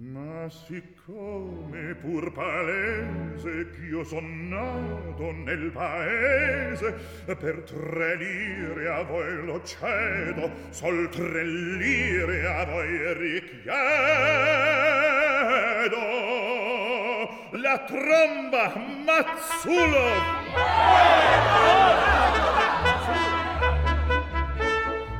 Ma 0.00 0.48
siccome 0.48 1.94
pur 2.00 2.32
palese 2.32 3.68
ch'io 3.76 4.02
son 4.02 4.48
nato 4.48 5.30
nel 5.30 5.70
paese, 5.70 6.94
per 7.26 7.62
tre 7.68 8.16
lire 8.16 8.88
a 8.88 9.02
voi 9.02 9.44
lo 9.44 9.60
cedo, 9.62 10.50
sol 10.70 11.10
tre 11.10 11.44
lire 11.44 12.46
a 12.46 12.64
voi 12.64 13.12
richiedo 13.12 13.74
la 17.50 17.78
tromba 17.78 18.72
mazzulo 19.04 20.32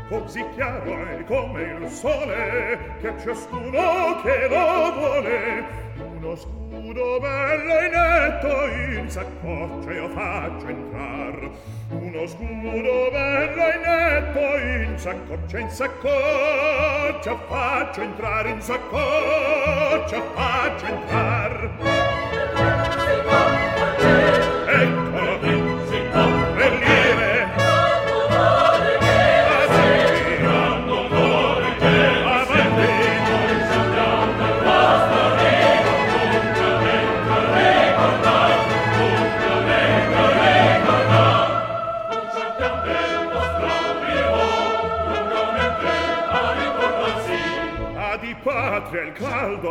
Così 0.08 0.44
chiaro 0.54 1.06
è 1.06 1.24
come 1.24 1.62
il 1.62 1.88
sole 1.88 2.96
che 3.00 3.12
ciascuno 3.22 4.20
che 4.22 4.48
lo 4.48 4.92
vuole 4.92 5.82
uno 6.24 6.36
scudo 6.36 7.20
bello 7.20 7.78
e 7.80 7.88
netto 7.88 8.66
in 8.66 9.10
saccoccia 9.10 9.92
io 9.92 10.08
faccio 10.08 10.68
entrar. 10.68 11.50
Uno 11.90 12.26
scudo 12.26 13.10
bello 13.12 13.62
e 13.62 13.78
netto 13.84 14.56
in 14.56 14.98
saccoccia 14.98 15.58
in 15.58 15.70
saccoccia 15.70 17.36
faccio 17.46 18.00
entrar 18.00 18.46
in 18.46 18.60
saccoccia 18.62 20.22
faccio 20.34 20.86
entrar. 20.86 21.93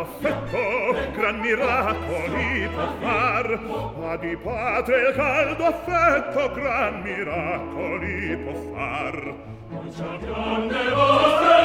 affetto 0.04 0.92
gran 1.16 1.40
miracoli 1.40 2.68
può 2.68 2.86
far. 3.00 3.58
Ma 3.98 4.16
di 4.16 4.36
patria 4.36 5.08
il 5.08 5.14
caldo 5.14 5.64
affetto 5.64 6.52
gran 6.52 7.00
miracoli 7.00 8.36
può 8.36 8.52
far. 8.74 9.34
Non 9.68 9.88
c'è 9.88 10.04
vostra 10.94 11.62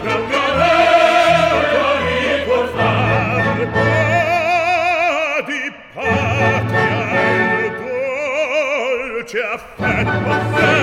Gran 0.01 0.23
miracoli 0.25 2.41
può 2.45 2.57
far. 2.73 3.13
Affetto, 9.73 10.29
affetto. 10.29 10.82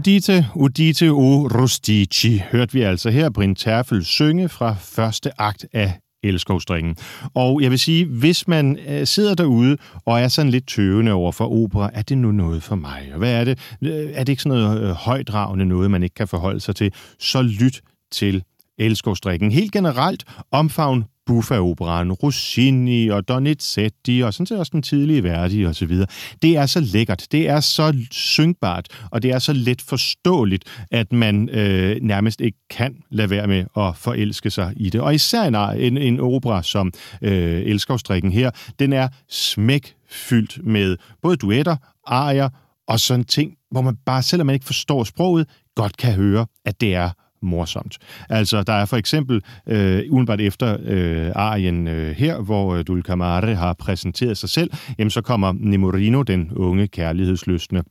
Udite, 0.00 0.46
udite 0.54 1.08
o 1.08 1.48
rustici, 1.48 2.42
hørte 2.52 2.72
vi 2.72 2.82
altså 2.82 3.10
her 3.10 3.30
Brin 3.30 3.54
Terfel 3.54 4.04
synge 4.04 4.48
fra 4.48 4.76
første 4.80 5.40
akt 5.40 5.66
af 5.72 5.98
Elskovsdringen. 6.22 6.96
Og 7.34 7.62
jeg 7.62 7.70
vil 7.70 7.78
sige, 7.78 8.06
hvis 8.06 8.48
man 8.48 8.78
øh, 8.88 9.06
sidder 9.06 9.34
derude 9.34 9.76
og 10.04 10.20
er 10.20 10.28
sådan 10.28 10.50
lidt 10.50 10.68
tøvende 10.68 11.12
over 11.12 11.32
for 11.32 11.64
opera, 11.64 11.90
er 11.94 12.02
det 12.02 12.18
nu 12.18 12.32
noget 12.32 12.62
for 12.62 12.74
mig? 12.76 13.10
Og 13.12 13.18
hvad 13.18 13.32
er 13.32 13.44
det? 13.44 13.58
Øh, 13.82 14.10
er 14.14 14.24
det 14.24 14.28
ikke 14.28 14.42
sådan 14.42 14.58
noget 14.58 14.82
øh, 14.82 14.90
højdragende 14.90 15.64
noget, 15.66 15.90
man 15.90 16.02
ikke 16.02 16.14
kan 16.14 16.28
forholde 16.28 16.60
sig 16.60 16.76
til? 16.76 16.92
Så 17.18 17.42
lyt 17.42 17.80
til 18.12 18.42
Elskovstringen. 18.78 19.52
Helt 19.52 19.72
generelt 19.72 20.24
omfavn 20.50 21.04
Buffa-operaen, 21.30 22.12
Rossini 22.12 23.08
og 23.08 23.28
Donizetti 23.28 24.20
og 24.20 24.34
sådan 24.34 24.46
set 24.46 24.58
også 24.58 24.70
den 24.72 24.82
tidlige 24.82 25.24
Verdi 25.24 25.62
og 25.62 25.74
så 25.74 25.86
videre. 25.86 26.06
Det 26.42 26.56
er 26.56 26.66
så 26.66 26.80
lækkert, 26.80 27.26
det 27.32 27.48
er 27.48 27.60
så 27.60 28.06
syngbart, 28.10 28.86
og 29.10 29.22
det 29.22 29.30
er 29.30 29.38
så 29.38 29.52
let 29.52 29.82
forståeligt, 29.82 30.64
at 30.90 31.12
man 31.12 31.48
øh, 31.48 31.96
nærmest 32.02 32.40
ikke 32.40 32.58
kan 32.70 32.96
lade 33.10 33.30
være 33.30 33.46
med 33.46 33.64
at 33.76 33.96
forelske 33.96 34.50
sig 34.50 34.72
i 34.76 34.90
det. 34.90 35.00
Og 35.00 35.14
især 35.14 35.42
en, 35.42 35.54
en, 35.54 35.98
en 35.98 36.20
opera 36.20 36.62
som 36.62 36.92
øh, 37.22 37.62
Elskovstrikken 37.66 38.32
her, 38.32 38.50
den 38.78 38.92
er 38.92 39.08
smækfyldt 39.28 40.66
med 40.66 40.96
både 41.22 41.36
duetter, 41.36 41.76
arier 42.06 42.48
og 42.88 43.00
sådan 43.00 43.24
ting, 43.24 43.54
hvor 43.70 43.80
man 43.80 43.96
bare, 44.06 44.22
selvom 44.22 44.46
man 44.46 44.54
ikke 44.54 44.66
forstår 44.66 45.04
sproget, 45.04 45.48
godt 45.76 45.96
kan 45.96 46.12
høre, 46.12 46.46
at 46.64 46.80
det 46.80 46.94
er 46.94 47.10
morsomt. 47.42 47.98
Altså, 48.28 48.62
der 48.62 48.72
er 48.72 48.84
for 48.84 48.96
eksempel, 48.96 49.42
øh, 49.66 50.02
udenbart 50.10 50.40
efter 50.40 50.76
øh, 50.84 51.32
arien 51.34 51.88
øh, 51.88 52.16
her, 52.16 52.40
hvor 52.40 52.74
øh, 52.74 52.84
Dulcamare 52.86 53.54
har 53.54 53.72
præsenteret 53.72 54.38
sig 54.38 54.48
selv, 54.48 54.70
jamen 54.98 55.10
så 55.10 55.20
kommer 55.20 55.52
Nemorino, 55.52 56.22
den 56.22 56.52
unge 56.52 56.88
kærlighedsløsende 56.88 57.82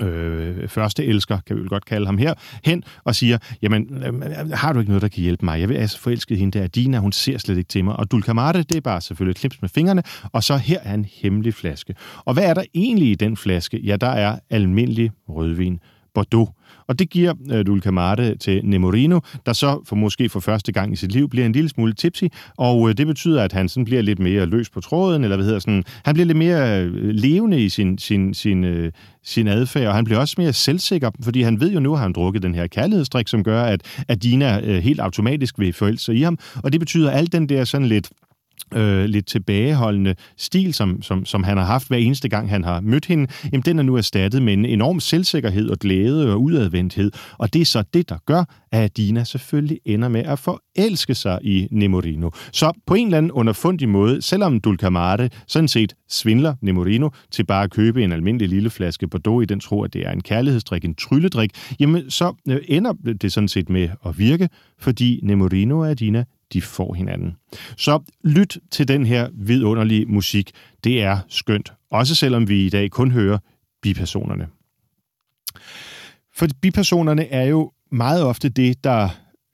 øh, 0.00 0.68
første 0.68 1.04
elsker, 1.04 1.38
kan 1.46 1.56
vi 1.56 1.60
vel 1.60 1.68
godt 1.68 1.84
kalde 1.84 2.06
ham 2.06 2.18
her, 2.18 2.34
hen 2.64 2.84
og 3.04 3.14
siger, 3.14 3.38
jamen, 3.62 4.04
øh, 4.04 4.50
har 4.52 4.72
du 4.72 4.78
ikke 4.78 4.90
noget, 4.90 5.02
der 5.02 5.08
kan 5.08 5.22
hjælpe 5.22 5.44
mig? 5.44 5.60
Jeg 5.60 5.68
vil 5.68 5.74
altså 5.74 5.98
forelske 5.98 6.36
hende 6.36 6.58
der. 6.58 6.66
Dina, 6.66 6.98
hun 6.98 7.12
ser 7.12 7.38
slet 7.38 7.58
ikke 7.58 7.68
til 7.68 7.84
mig. 7.84 7.96
Og 7.96 8.10
Dulcamare, 8.10 8.52
det 8.52 8.76
er 8.76 8.80
bare 8.80 9.00
selvfølgelig 9.00 9.36
klips 9.36 9.62
med 9.62 9.68
fingrene, 9.68 10.02
og 10.32 10.44
så 10.44 10.56
her 10.56 10.78
er 10.82 10.94
en 10.94 11.06
hemmelig 11.22 11.54
flaske. 11.54 11.94
Og 12.24 12.34
hvad 12.34 12.44
er 12.44 12.54
der 12.54 12.64
egentlig 12.74 13.10
i 13.10 13.14
den 13.14 13.36
flaske? 13.36 13.80
Ja, 13.80 13.96
der 13.96 14.10
er 14.10 14.38
almindelig 14.50 15.10
rødvin. 15.28 15.80
Bordeaux. 16.14 16.50
Og 16.86 16.98
det 16.98 17.10
giver 17.10 17.34
øh, 17.52 17.66
Dulcamare 17.66 18.34
til 18.34 18.60
Nemorino, 18.64 19.20
der 19.46 19.52
så 19.52 19.80
for 19.84 19.96
måske 19.96 20.28
for 20.28 20.40
første 20.40 20.72
gang 20.72 20.92
i 20.92 20.96
sit 20.96 21.12
liv 21.12 21.28
bliver 21.28 21.46
en 21.46 21.52
lille 21.52 21.68
smule 21.68 21.92
tipsy, 21.92 22.24
og 22.56 22.88
øh, 22.88 22.96
det 22.96 23.06
betyder, 23.06 23.42
at 23.42 23.52
han 23.52 23.68
sådan 23.68 23.84
bliver 23.84 24.02
lidt 24.02 24.18
mere 24.18 24.46
løs 24.46 24.70
på 24.70 24.80
tråden, 24.80 25.24
eller 25.24 25.36
hvad 25.36 25.46
hedder 25.46 25.58
sådan, 25.58 25.84
han 26.04 26.14
bliver 26.14 26.26
lidt 26.26 26.38
mere 26.38 26.82
øh, 26.82 27.08
levende 27.08 27.64
i 27.64 27.68
sin, 27.68 27.98
sin, 27.98 28.34
sin, 28.34 28.64
øh, 28.64 28.92
sin 29.24 29.48
adfærd, 29.48 29.86
og 29.86 29.94
han 29.94 30.04
bliver 30.04 30.18
også 30.18 30.34
mere 30.38 30.52
selvsikker, 30.52 31.10
fordi 31.22 31.42
han 31.42 31.60
ved 31.60 31.72
jo 31.72 31.80
nu, 31.80 31.94
at 31.94 32.00
han 32.00 32.12
drukket 32.12 32.42
den 32.42 32.54
her 32.54 32.66
kærlighedsdrik, 32.66 33.28
som 33.28 33.44
gør, 33.44 33.62
at, 33.62 34.04
at 34.08 34.22
Dina 34.22 34.60
øh, 34.60 34.82
helt 34.82 35.00
automatisk 35.00 35.58
vil 35.58 35.72
forelske 35.72 36.04
sig 36.04 36.14
i 36.14 36.22
ham, 36.22 36.38
og 36.62 36.72
det 36.72 36.80
betyder, 36.80 37.10
at 37.10 37.18
alt 37.18 37.32
den 37.32 37.48
der 37.48 37.64
sådan 37.64 37.86
lidt 37.86 38.10
øh, 38.74 39.04
lidt 39.04 39.26
tilbageholdende 39.26 40.14
stil, 40.36 40.74
som, 40.74 41.02
som, 41.02 41.24
som 41.24 41.44
han 41.44 41.56
har 41.56 41.64
haft 41.64 41.88
hver 41.88 41.96
eneste 41.96 42.28
gang, 42.28 42.50
han 42.50 42.64
har 42.64 42.80
mødt 42.80 43.06
hende, 43.06 43.26
jamen 43.52 43.62
den 43.62 43.78
er 43.78 43.82
nu 43.82 43.96
erstattet 43.96 44.42
med 44.42 44.52
en 44.52 44.64
enorm 44.64 45.00
selvsikkerhed 45.00 45.68
og 45.68 45.78
glæde 45.78 46.32
og 46.32 46.42
udadvendthed. 46.42 47.10
Og 47.38 47.52
det 47.52 47.60
er 47.60 47.66
så 47.66 47.84
det, 47.94 48.08
der 48.08 48.18
gør, 48.26 48.44
at 48.72 48.96
Dina 48.96 49.24
selvfølgelig 49.24 49.80
ender 49.84 50.08
med 50.08 50.20
at 50.20 50.38
forelske 50.38 51.14
sig 51.14 51.38
i 51.42 51.68
Nemorino. 51.70 52.30
Så 52.52 52.72
på 52.86 52.94
en 52.94 53.06
eller 53.06 53.18
anden 53.18 53.32
underfundig 53.32 53.88
måde, 53.88 54.22
selvom 54.22 54.60
Dulcamarte 54.60 55.30
sådan 55.46 55.68
set 55.68 55.94
svindler 56.08 56.54
Nemorino 56.60 57.08
til 57.30 57.46
bare 57.46 57.64
at 57.64 57.70
købe 57.70 58.04
en 58.04 58.12
almindelig 58.12 58.48
lille 58.48 58.70
flaske 58.70 59.08
Bordeaux 59.08 59.42
i 59.42 59.46
den 59.46 59.60
tro, 59.60 59.82
at 59.82 59.92
det 59.92 60.06
er 60.06 60.10
en 60.10 60.22
kærlighedsdrik, 60.22 60.84
en 60.84 60.94
trylledrik, 60.94 61.50
jamen 61.80 62.10
så 62.10 62.34
øh, 62.48 62.60
ender 62.68 62.92
det 63.22 63.32
sådan 63.32 63.48
set 63.48 63.68
med 63.68 63.88
at 64.06 64.18
virke, 64.18 64.48
fordi 64.78 65.20
Nemorino 65.22 65.78
og 65.78 65.98
Dina 65.98 66.24
de 66.52 66.62
får 66.62 66.94
hinanden. 66.94 67.36
Så 67.76 68.00
lyt 68.24 68.58
til 68.70 68.88
den 68.88 69.06
her 69.06 69.28
vidunderlige 69.32 70.06
musik. 70.06 70.50
Det 70.84 71.02
er 71.02 71.18
skønt, 71.28 71.72
også 71.90 72.14
selvom 72.14 72.48
vi 72.48 72.66
i 72.66 72.68
dag 72.68 72.90
kun 72.90 73.10
hører 73.10 73.38
bipersonerne. 73.82 74.48
For 76.34 76.46
bipersonerne 76.62 77.28
er 77.28 77.44
jo 77.44 77.72
meget 77.90 78.24
ofte 78.24 78.48
det, 78.48 78.84
der 78.84 79.08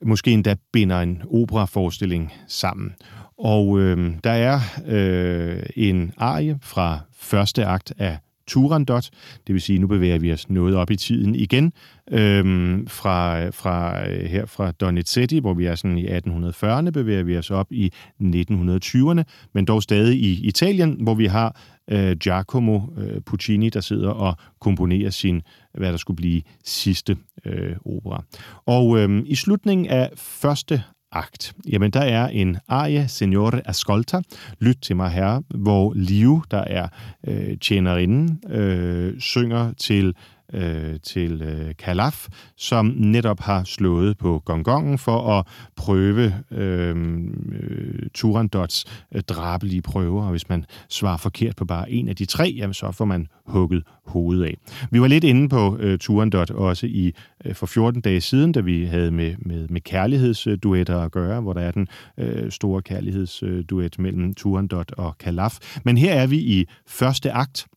måske 0.05 0.31
endda 0.31 0.55
binder 0.73 1.01
en 1.01 1.21
operaforestilling 1.31 2.33
sammen. 2.47 2.95
Og 3.37 3.79
øh, 3.79 4.15
der 4.23 4.31
er 4.31 4.59
øh, 4.87 5.63
en 5.75 6.13
arie 6.17 6.59
fra 6.61 6.99
første 7.13 7.65
akt 7.65 7.93
af 7.97 8.17
Turandot, 8.49 9.09
det 9.47 9.53
vil 9.53 9.61
sige, 9.61 9.79
nu 9.79 9.87
bevæger 9.87 10.19
vi 10.19 10.33
os 10.33 10.49
noget 10.49 10.75
op 10.75 10.91
i 10.91 10.95
tiden 10.95 11.35
igen, 11.35 11.73
øhm, 12.11 12.87
fra, 12.87 13.49
fra, 13.49 14.09
øh, 14.09 14.25
her 14.25 14.45
fra 14.45 14.71
Donizetti, 14.71 15.39
hvor 15.39 15.53
vi 15.53 15.65
er 15.65 15.75
sådan 15.75 15.97
i 15.97 16.07
1840'erne, 16.07 16.89
bevæger 16.89 17.23
vi 17.23 17.37
os 17.37 17.51
op 17.51 17.67
i 17.71 17.91
1920'erne, 18.21 19.23
men 19.53 19.65
dog 19.65 19.83
stadig 19.83 20.19
i 20.19 20.47
Italien, 20.47 20.97
hvor 21.01 21.13
vi 21.13 21.25
har 21.25 21.61
øh, 21.91 22.17
Giacomo 22.17 22.79
øh, 22.97 23.21
Puccini, 23.25 23.69
der 23.69 23.81
sidder 23.81 24.09
og 24.09 24.35
komponerer 24.61 25.09
sin, 25.09 25.41
hvad 25.73 25.91
der 25.91 25.97
skulle 25.97 26.17
blive 26.17 26.41
sidste 26.65 27.17
øh, 27.45 27.75
opera. 27.85 28.23
Og 28.65 28.99
øh, 28.99 29.23
i 29.25 29.35
slutningen 29.35 29.87
af 29.87 30.11
første 30.15 30.83
akt. 31.11 31.53
Jamen, 31.69 31.91
der 31.91 32.01
er 32.01 32.27
en 32.27 32.57
arie, 32.67 33.07
Signore 33.07 33.61
Ascolta, 33.69 34.21
Lyt 34.59 34.77
til 34.81 34.95
mig 34.95 35.09
herre, 35.09 35.43
hvor 35.49 35.93
Liu, 35.95 36.43
der 36.51 36.63
er 36.63 36.87
øh, 37.27 37.57
tjenerinden, 37.57 38.41
øh, 38.49 39.19
synger 39.19 39.73
til 39.73 40.15
øh, 40.53 40.99
til 41.03 41.41
øh, 41.41 41.75
Kalaf, 41.79 42.27
som 42.57 42.85
netop 42.97 43.39
har 43.39 43.63
slået 43.63 44.17
på 44.17 44.41
gongongen 44.45 44.97
for 44.97 45.39
at 45.39 45.47
prøve 45.75 46.33
øh, 46.51 46.95
øh, 47.51 48.09
Turandots 48.13 48.85
øh, 49.15 49.21
drabelige 49.21 49.81
prøver, 49.81 50.23
og 50.23 50.31
hvis 50.31 50.49
man 50.49 50.65
svarer 50.89 51.17
forkert 51.17 51.55
på 51.55 51.65
bare 51.65 51.91
en 51.91 52.07
af 52.07 52.15
de 52.15 52.25
tre, 52.25 52.53
jamen 52.57 52.73
så 52.73 52.91
får 52.91 53.05
man 53.05 53.27
hugget 53.45 53.83
hovedet 54.05 54.45
af. 54.45 54.57
Vi 54.91 55.01
var 55.01 55.07
lidt 55.07 55.23
inde 55.23 55.49
på 55.49 55.77
øh, 55.79 55.99
Turandot 55.99 56.51
også 56.51 56.85
i 56.85 57.13
øh, 57.45 57.55
for 57.55 57.65
14 57.65 58.01
dage 58.01 58.21
siden, 58.21 58.51
da 58.51 58.59
vi 58.59 58.85
havde 58.85 59.11
med, 59.11 59.35
med, 59.39 59.67
med 59.67 59.81
kærlighedsduetter 59.81 60.99
at 60.99 61.11
gøre, 61.11 61.41
hvor 61.41 61.53
der 61.53 61.61
er 61.61 61.71
den 61.71 61.87
øh, 62.17 62.51
store 62.51 62.81
kærlighedsduet 62.81 63.99
mellem 63.99 64.33
Turandot 64.33 64.91
og 64.91 65.17
Kalaf. 65.17 65.57
Men 65.83 65.97
her 65.97 66.13
er 66.13 66.27
vi 66.27 66.37
i 66.37 66.65
første 66.87 67.31
akt, 67.31 67.67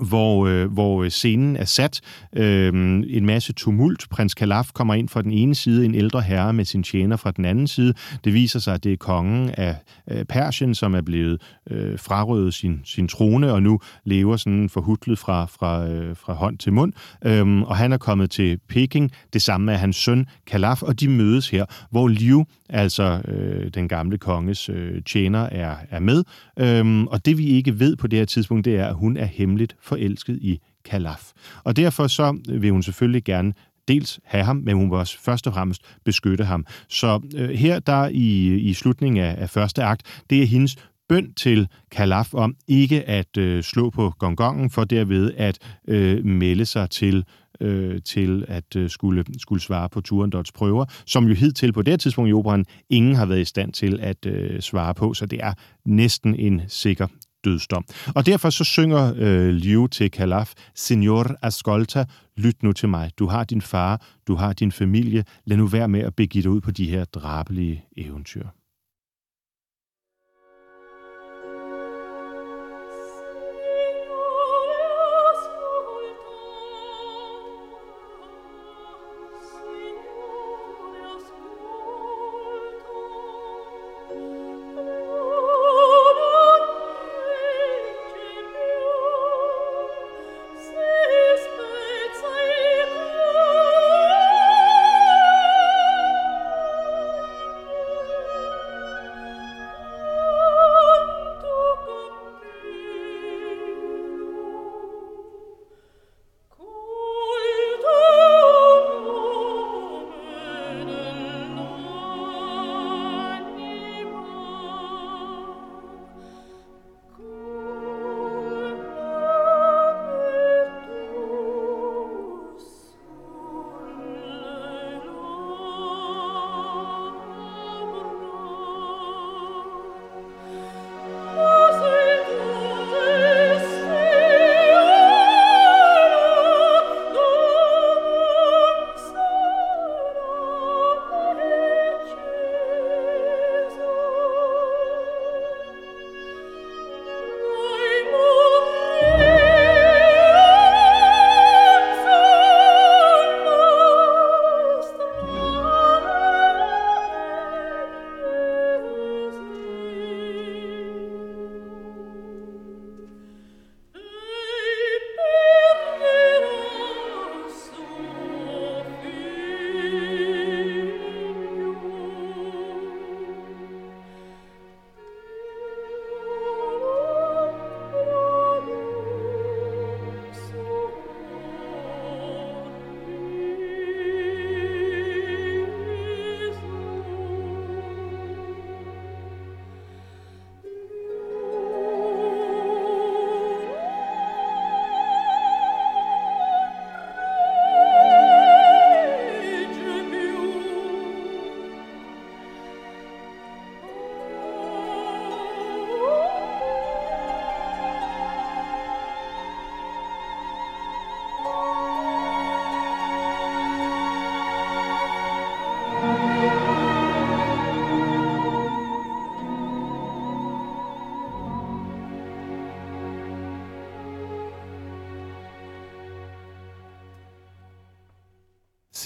hvor, 0.00 0.46
øh, 0.46 0.72
hvor 0.72 1.04
øh, 1.04 1.10
scenen 1.10 1.56
er 1.56 1.64
sat. 1.64 2.00
Øh, 2.36 2.72
en 3.08 3.26
masse 3.26 3.52
tumult. 3.52 4.06
Prins 4.10 4.34
Kalaf 4.34 4.68
kommer 4.74 4.94
ind 4.94 5.08
fra 5.08 5.22
den 5.22 5.32
ene 5.32 5.54
side, 5.54 5.84
en 5.84 5.94
ældre 5.94 6.22
herre 6.22 6.52
med 6.52 6.64
sin 6.64 6.82
tjener 6.82 7.16
fra 7.16 7.30
den 7.30 7.44
anden 7.44 7.66
side. 7.66 7.94
Det 8.24 8.34
viser 8.34 8.58
sig, 8.58 8.74
at 8.74 8.84
det 8.84 8.92
er 8.92 8.96
kongen 8.96 9.50
af 9.50 9.76
øh, 10.10 10.24
Persien, 10.24 10.74
som 10.74 10.94
er 10.94 11.00
blevet 11.00 11.42
øh, 11.70 11.98
frarøvet 11.98 12.54
sin, 12.54 12.80
sin 12.84 13.08
trone, 13.08 13.52
og 13.52 13.62
nu 13.62 13.80
lever 14.04 14.36
sådan 14.36 14.68
forhudlet 14.68 15.18
fra, 15.18 15.44
fra, 15.44 15.86
øh, 15.86 16.16
fra 16.16 16.32
hånd 16.32 16.58
til 16.58 16.72
mund. 16.72 16.92
Øh, 17.24 17.60
og 17.60 17.76
han 17.76 17.92
er 17.92 17.98
kommet 17.98 18.30
til 18.30 18.58
Peking. 18.68 19.12
Det 19.32 19.42
samme 19.42 19.72
er 19.72 19.76
hans 19.76 19.96
søn 19.96 20.26
Kalaf, 20.46 20.82
og 20.82 21.00
de 21.00 21.08
mødes 21.08 21.50
her, 21.50 21.64
hvor 21.90 22.08
Liu, 22.08 22.44
altså 22.68 23.20
øh, 23.28 23.70
den 23.74 23.88
gamle 23.88 24.18
konges 24.18 24.68
øh, 24.68 25.02
tjener, 25.02 25.40
er, 25.40 25.76
er 25.90 26.00
med. 26.00 26.24
Øh, 26.58 27.02
og 27.02 27.26
det 27.26 27.38
vi 27.38 27.46
ikke 27.46 27.80
ved 27.80 27.96
på 27.96 28.06
det 28.06 28.18
her 28.18 28.26
tidspunkt, 28.26 28.64
det 28.64 28.76
er, 28.76 28.86
at 28.86 28.94
hun 28.94 29.16
er 29.16 29.24
hemmeligt 29.24 29.76
forelsket 29.88 30.38
i 30.40 30.60
Kalaf. 30.84 31.32
Og 31.64 31.76
derfor 31.76 32.06
så 32.06 32.38
vil 32.48 32.70
hun 32.70 32.82
selvfølgelig 32.82 33.24
gerne 33.24 33.52
dels 33.88 34.20
have 34.24 34.44
ham, 34.44 34.56
men 34.56 34.76
hun 34.76 34.90
vil 34.90 34.98
også 34.98 35.18
først 35.20 35.46
og 35.46 35.52
fremmest 35.52 35.82
beskytte 36.04 36.44
ham. 36.44 36.66
Så 36.88 37.20
øh, 37.36 37.50
her 37.50 37.78
der 37.78 38.08
i, 38.08 38.56
i 38.56 38.72
slutningen 38.74 39.24
af, 39.24 39.34
af 39.38 39.50
første 39.50 39.82
akt, 39.82 40.22
det 40.30 40.42
er 40.42 40.46
hendes 40.46 40.76
bøn 41.08 41.32
til 41.32 41.68
Kalaf 41.90 42.34
om 42.34 42.56
ikke 42.68 43.08
at 43.08 43.36
øh, 43.36 43.62
slå 43.62 43.90
på 43.90 44.12
gongongen, 44.18 44.70
for 44.70 44.84
derved 44.84 45.32
at 45.36 45.58
øh, 45.88 46.24
melde 46.24 46.66
sig 46.66 46.90
til 46.90 47.24
øh, 47.60 48.02
til 48.02 48.44
at 48.48 48.76
øh, 48.76 48.90
skulle, 48.90 49.24
skulle 49.38 49.62
svare 49.62 49.88
på 49.88 50.00
Turandots 50.00 50.52
prøver, 50.52 50.84
som 51.06 51.24
jo 51.24 51.34
hidtil 51.34 51.72
på 51.72 51.82
det 51.82 52.00
tidspunkt 52.00 52.30
i 52.30 52.32
operan 52.32 52.64
ingen 52.90 53.14
har 53.14 53.26
været 53.26 53.40
i 53.40 53.44
stand 53.44 53.72
til 53.72 54.00
at 54.00 54.26
øh, 54.26 54.60
svare 54.60 54.94
på, 54.94 55.14
så 55.14 55.26
det 55.26 55.40
er 55.42 55.52
næsten 55.84 56.34
en 56.34 56.62
sikker 56.68 57.06
dødsdom. 57.48 57.84
Og 58.14 58.26
derfor 58.26 58.50
så 58.50 58.64
synger 58.64 59.12
øh, 59.16 59.48
Liu 59.48 59.86
til 59.86 60.10
Kalaf, 60.10 60.52
Signor 60.74 61.26
Ascolta, 61.42 62.04
lyt 62.36 62.62
nu 62.62 62.72
til 62.72 62.88
mig. 62.88 63.10
Du 63.18 63.26
har 63.26 63.44
din 63.44 63.62
far, 63.62 64.02
du 64.28 64.34
har 64.34 64.52
din 64.52 64.72
familie. 64.72 65.24
Lad 65.44 65.56
nu 65.56 65.66
være 65.66 65.88
med 65.88 66.00
at 66.00 66.14
begive 66.14 66.42
dig 66.42 66.50
ud 66.50 66.60
på 66.60 66.70
de 66.70 66.90
her 66.90 67.04
drabelige 67.04 67.84
eventyr. 67.96 68.46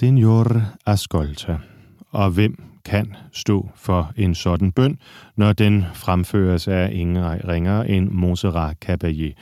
Senior 0.02 0.62
Ascolta. 0.86 1.58
Og 2.10 2.30
hvem 2.30 2.62
kan 2.84 3.14
stå 3.32 3.68
for 3.76 4.12
en 4.16 4.34
sådan 4.34 4.72
bøn, 4.72 4.98
når 5.36 5.52
den 5.52 5.84
fremføres 5.94 6.68
af 6.68 6.90
ingen 6.92 7.48
ringer 7.48 7.82
end 7.82 8.08
Montserrat 8.08 8.76
Caballé. 8.84 9.32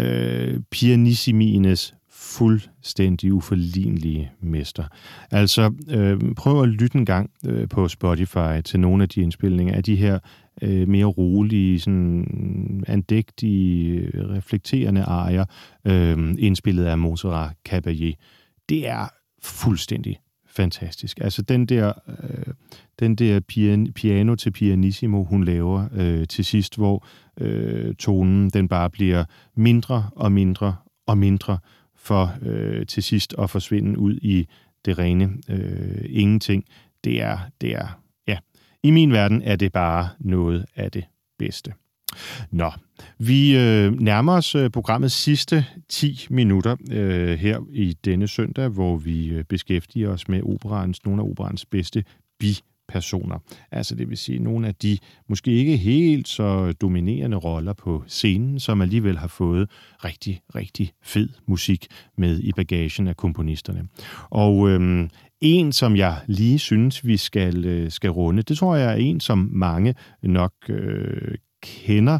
Øh, 0.00 0.60
pianissimines 0.70 1.94
fuldstændig 2.10 3.32
uforlignelige 3.32 4.30
mester. 4.40 4.84
Altså, 5.30 5.72
øh, 5.90 6.34
prøv 6.36 6.62
at 6.62 6.68
lytte 6.68 6.98
en 6.98 7.06
gang 7.06 7.30
øh, 7.46 7.68
på 7.68 7.88
Spotify 7.88 8.60
til 8.64 8.80
nogle 8.80 9.02
af 9.02 9.08
de 9.08 9.20
indspilninger 9.20 9.74
af 9.74 9.82
de 9.82 9.96
her 9.96 10.18
øh, 10.62 10.88
mere 10.88 11.06
rolige, 11.06 11.80
sådan 11.80 12.84
andægtige, 12.86 13.92
øh, 13.92 14.30
reflekterende 14.30 15.02
arier, 15.02 15.44
øh, 15.84 16.34
indspillet 16.38 16.84
af 16.84 16.98
Montserrat 16.98 17.52
Caballé. 17.68 18.12
Det 18.68 18.88
er 18.88 19.06
fuldstændig 19.46 20.20
fantastisk. 20.56 21.18
Altså 21.20 21.42
den 21.42 21.66
der, 21.66 21.92
øh, 22.08 22.54
den 22.98 23.16
der 23.16 23.40
pian, 23.40 23.92
piano 23.92 24.34
til 24.34 24.50
pianissimo, 24.50 25.24
hun 25.24 25.44
laver 25.44 25.88
øh, 25.92 26.26
til 26.26 26.44
sidst, 26.44 26.76
hvor 26.76 27.06
øh, 27.40 27.94
tonen 27.94 28.50
den 28.50 28.68
bare 28.68 28.90
bliver 28.90 29.24
mindre 29.54 30.10
og 30.16 30.32
mindre 30.32 30.76
og 31.06 31.18
mindre, 31.18 31.58
for 31.96 32.34
øh, 32.42 32.86
til 32.86 33.02
sidst 33.02 33.34
at 33.38 33.50
forsvinde 33.50 33.98
ud 33.98 34.18
i 34.22 34.48
det 34.84 34.98
rene 34.98 35.32
øh, 35.48 36.04
ingenting. 36.08 36.64
Det 37.04 37.22
er, 37.22 37.38
det 37.60 37.74
er, 37.74 38.00
ja, 38.28 38.38
i 38.82 38.90
min 38.90 39.12
verden 39.12 39.42
er 39.42 39.56
det 39.56 39.72
bare 39.72 40.08
noget 40.18 40.64
af 40.76 40.90
det 40.92 41.04
bedste. 41.38 41.72
Nå, 42.50 42.70
vi 43.18 43.56
øh, 43.56 44.00
nærmer 44.00 44.32
os 44.32 44.54
øh, 44.54 44.70
programmets 44.70 45.14
sidste 45.14 45.64
10 45.88 46.26
minutter 46.30 46.76
øh, 46.92 47.38
her 47.38 47.60
i 47.72 47.96
denne 48.04 48.28
søndag, 48.28 48.68
hvor 48.68 48.96
vi 48.96 49.28
øh, 49.28 49.44
beskæftiger 49.44 50.10
os 50.10 50.28
med 50.28 50.42
operans, 50.42 51.04
nogle 51.04 51.22
af 51.22 51.26
operans 51.26 51.66
bedste 51.66 52.04
bi 52.38 52.58
personer. 52.88 53.38
Altså 53.70 53.94
det 53.94 54.08
vil 54.08 54.16
sige 54.16 54.38
nogle 54.38 54.68
af 54.68 54.74
de 54.74 54.98
måske 55.28 55.50
ikke 55.50 55.76
helt 55.76 56.28
så 56.28 56.72
dominerende 56.72 57.36
roller 57.36 57.72
på 57.72 58.04
scenen, 58.06 58.60
som 58.60 58.82
alligevel 58.82 59.18
har 59.18 59.28
fået 59.28 59.70
rigtig, 60.04 60.40
rigtig 60.54 60.92
fed 61.02 61.28
musik 61.46 61.86
med 62.18 62.40
i 62.40 62.52
bagagen 62.52 63.08
af 63.08 63.16
komponisterne. 63.16 63.88
Og 64.30 64.68
øhm, 64.68 65.10
en, 65.40 65.72
som 65.72 65.96
jeg 65.96 66.20
lige 66.26 66.58
synes, 66.58 67.06
vi 67.06 67.16
skal, 67.16 67.64
øh, 67.64 67.90
skal 67.90 68.10
runde, 68.10 68.42
det 68.42 68.58
tror 68.58 68.76
jeg 68.76 68.92
er 68.92 68.96
en, 68.96 69.20
som 69.20 69.48
mange 69.52 69.94
nok 70.22 70.52
øh, 70.68 71.34
kender 71.62 72.18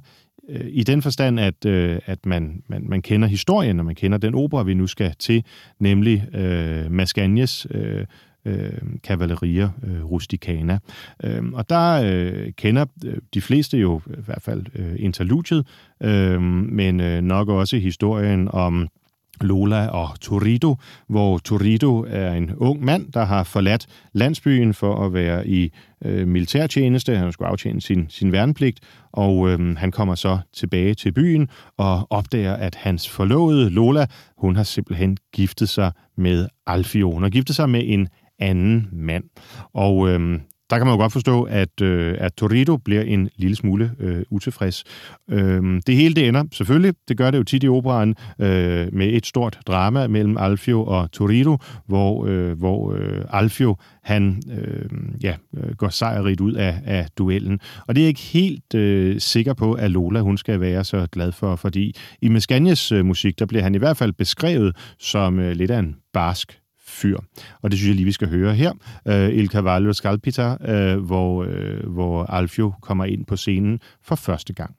øh, 0.49 0.67
i 0.69 0.83
den 0.83 1.03
forstand, 1.03 1.41
at, 1.41 1.65
øh, 1.67 1.99
at 2.07 2.27
man, 2.27 2.63
man, 2.69 2.89
man 2.89 3.03
kender 3.03 3.29
historien, 3.29 3.79
og 3.79 3.87
man 3.87 3.95
kender 3.95 4.19
den 4.19 4.35
opera, 4.35 4.63
vi 4.63 4.75
nu 4.75 4.87
skal 4.87 5.15
til, 5.19 5.45
nemlig 5.79 6.35
øh, 6.35 6.93
Mascagnes 6.93 7.67
øh, 7.71 8.07
øh, 8.45 8.73
Cavalleria 8.99 9.71
øh, 9.87 10.05
Rusticana. 10.05 10.79
Øh, 11.25 11.45
og 11.53 11.69
der 11.69 12.03
øh, 12.05 12.53
kender 12.53 12.87
øh, 13.05 13.17
de 13.35 13.41
fleste 13.41 13.79
jo 13.79 14.01
i 14.07 14.23
hvert 14.25 14.43
fald 14.43 14.67
øh, 14.75 14.95
interludiet, 14.99 15.67
øh, 16.03 16.43
men 16.43 17.01
øh, 17.01 17.23
nok 17.23 17.49
også 17.49 17.77
historien 17.77 18.49
om 18.53 18.89
Lola 19.41 19.89
og 19.89 20.21
Torito, 20.21 20.77
hvor 21.09 21.39
Torito 21.39 22.05
er 22.09 22.33
en 22.33 22.55
ung 22.57 22.85
mand, 22.85 23.13
der 23.13 23.25
har 23.25 23.45
forladt 23.45 23.87
landsbyen 24.13 24.75
for 24.75 25.07
at 25.07 25.13
være 25.15 25.49
i 25.49 25.73
øh, 26.05 26.29
militærtjeneste. 26.29 27.17
Han 27.17 27.33
skulle 27.33 27.49
aftjene 27.49 27.81
sin, 27.81 28.07
sin 28.09 28.33
værnepligt, 28.33 28.81
og 29.13 29.49
øh, 29.49 29.77
han 29.77 29.93
kommer 29.93 30.15
så 30.15 30.39
tilbage 30.53 30.95
til 30.95 31.13
byen 31.13 31.49
og 31.77 32.07
opdager, 32.11 32.55
at 32.55 32.75
hans 32.75 33.09
forlovede 33.09 33.71
Lola, 33.71 34.07
hun 34.39 34.57
har 34.57 34.63
simpelthen 34.63 35.17
giftet 35.35 35.69
sig 35.69 35.93
med 36.17 36.49
Alfio. 36.67 37.13
Hun 37.13 37.23
har 37.23 37.31
giftet 37.31 37.57
sig 37.57 37.71
med 37.71 37.83
en 37.85 38.09
anden 38.39 38.89
mand. 38.93 39.25
Og 39.75 40.09
øh, 40.09 40.41
der 40.71 40.79
kan 40.79 40.87
man 40.87 40.95
jo 40.95 41.01
godt 41.01 41.13
forstå, 41.13 41.43
at, 41.43 41.81
øh, 41.83 42.15
at 42.19 42.33
Torrido 42.35 42.77
bliver 42.77 43.03
en 43.03 43.29
lille 43.37 43.57
smule 43.57 43.93
øh, 43.99 44.23
utilfreds. 44.31 44.85
Øh, 45.31 45.81
det 45.87 45.97
hele 45.97 46.15
det 46.15 46.29
ender 46.29 46.45
selvfølgelig, 46.53 46.95
det 47.09 47.17
gør 47.17 47.31
det 47.31 47.39
jo 47.39 47.43
tit 47.43 47.65
i 47.65 47.69
operaen, 47.69 48.15
øh, 48.39 48.89
med 48.93 49.09
et 49.13 49.27
stort 49.27 49.59
drama 49.67 50.07
mellem 50.07 50.37
Alfio 50.39 50.85
og 50.85 51.13
Torrido, 51.13 51.59
hvor, 51.87 52.27
øh, 52.27 52.59
hvor 52.59 52.93
øh, 52.93 53.25
Alfio 53.31 53.77
han 54.03 54.43
øh, 54.51 54.89
ja, 55.23 55.35
øh, 55.57 55.75
går 55.75 55.89
sejrigt 55.89 56.41
ud 56.41 56.53
af, 56.53 56.81
af 56.85 57.07
duellen. 57.19 57.61
Og 57.89 57.95
det 57.95 58.01
er 58.01 58.05
jeg 58.05 58.09
ikke 58.09 58.21
helt 58.21 58.75
øh, 58.75 59.21
sikker 59.21 59.55
på, 59.55 59.73
at 59.73 59.91
Lola 59.91 60.21
hun 60.21 60.39
skal 60.39 60.61
være 60.61 60.85
så 60.85 61.07
glad 61.13 61.33
for, 61.33 61.57
fordi 61.57 61.95
i 62.23 62.29
Mescagnes 62.29 62.93
øh, 62.93 63.05
musik, 63.05 63.39
der 63.39 63.47
bliver 63.47 63.63
han 63.63 63.75
i 63.75 63.79
hvert 63.79 63.97
fald 63.97 64.13
beskrevet 64.13 64.77
som 64.99 65.39
øh, 65.39 65.53
lidt 65.53 65.71
af 65.71 65.79
en 65.79 65.97
barsk 66.13 66.59
fyr. 66.87 67.19
Og 67.63 67.71
det 67.71 67.79
synes 67.79 67.89
jeg 67.89 67.97
lige, 67.97 68.05
vi 68.05 68.13
skal 68.13 68.29
høre 68.29 68.55
her. 68.55 68.73
Øh, 69.09 69.29
uh, 69.29 69.35
Il 69.35 69.49
Cavallo 69.49 69.93
Scalpita, 69.93 70.57
uh, 70.61 71.05
hvor, 71.05 71.45
uh, 71.45 71.93
hvor 71.93 72.25
Alfio 72.25 72.73
kommer 72.83 73.05
ind 73.05 73.27
på 73.27 73.37
scenen 73.37 73.81
for 74.03 74.15
første 74.15 74.53
gang. 74.53 74.77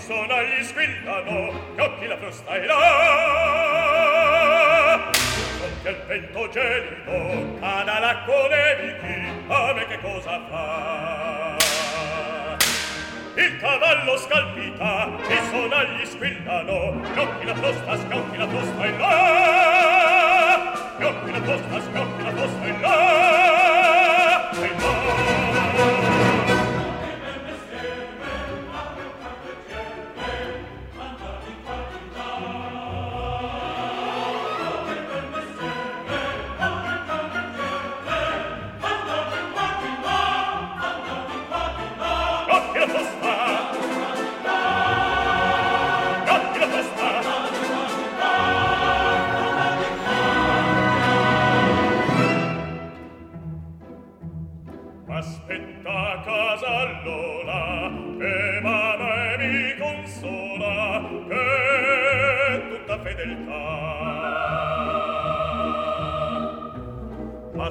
sonagli 0.00 0.62
squillano 0.64 1.52
gli 1.74 1.80
occhi 1.80 2.06
la 2.06 2.16
frusta 2.16 2.54
e 2.54 2.64
là 2.66 3.90
Sotto 5.12 5.88
il 5.88 5.96
vento 6.06 6.48
gelido 6.48 7.58
cada 7.60 7.98
l'acqua 7.98 8.34
colerichi 8.34 9.28
a 9.48 9.72
me 9.74 9.86
che 9.86 9.98
cosa 10.00 10.40
fa. 10.48 11.56
Il 13.34 13.56
cavallo 13.58 14.16
scalpita 14.16 15.08
i 15.28 15.38
sonagli 15.50 16.04
squillano 16.04 17.00
gli 17.14 17.18
occhi 17.18 17.44
la 17.44 17.54
frusta 17.54 17.96
schiocchi 17.96 18.36
la 18.36 18.48
frusta 18.48 18.84
e 18.84 18.98
là 18.98 20.72
gli 20.98 21.04
occhi 21.04 21.30
la 21.30 21.42
frusta 21.42 21.80
schiocchi 21.80 22.22
la 22.22 22.30
frusta 22.30 22.66
e 22.66 22.80
là 22.80 23.69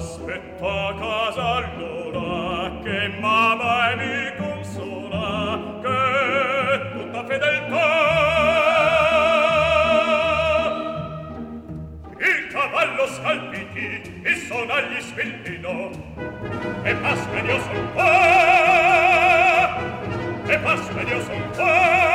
Aspetto 0.00 0.66
a 0.66 0.94
casa 0.94 1.56
allora 1.56 2.72
che 2.82 3.08
mamma 3.20 3.94
mi 3.96 4.34
consola 4.38 5.60
che 5.82 6.90
tutta 6.94 7.24
fedeltà. 7.26 7.86
Il 12.16 12.46
cavallo 12.50 13.06
scalpiti 13.08 14.22
e 14.22 14.34
sonagli 14.36 15.00
svellino 15.00 15.90
e 16.82 16.94
pasca 16.94 17.40
io 17.40 17.60
son 17.60 17.92
qua 17.92 19.76
e 20.46 20.58
pasca 20.60 21.00
io 21.02 21.20
son 21.20 21.50
qua. 21.54 22.09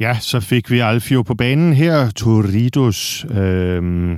Ja, 0.00 0.18
så 0.20 0.40
fik 0.40 0.70
vi 0.70 0.78
Alfio 0.78 1.22
på 1.22 1.34
banen 1.34 1.72
her. 1.72 2.10
Toridos 2.10 3.26
øh, 3.30 4.12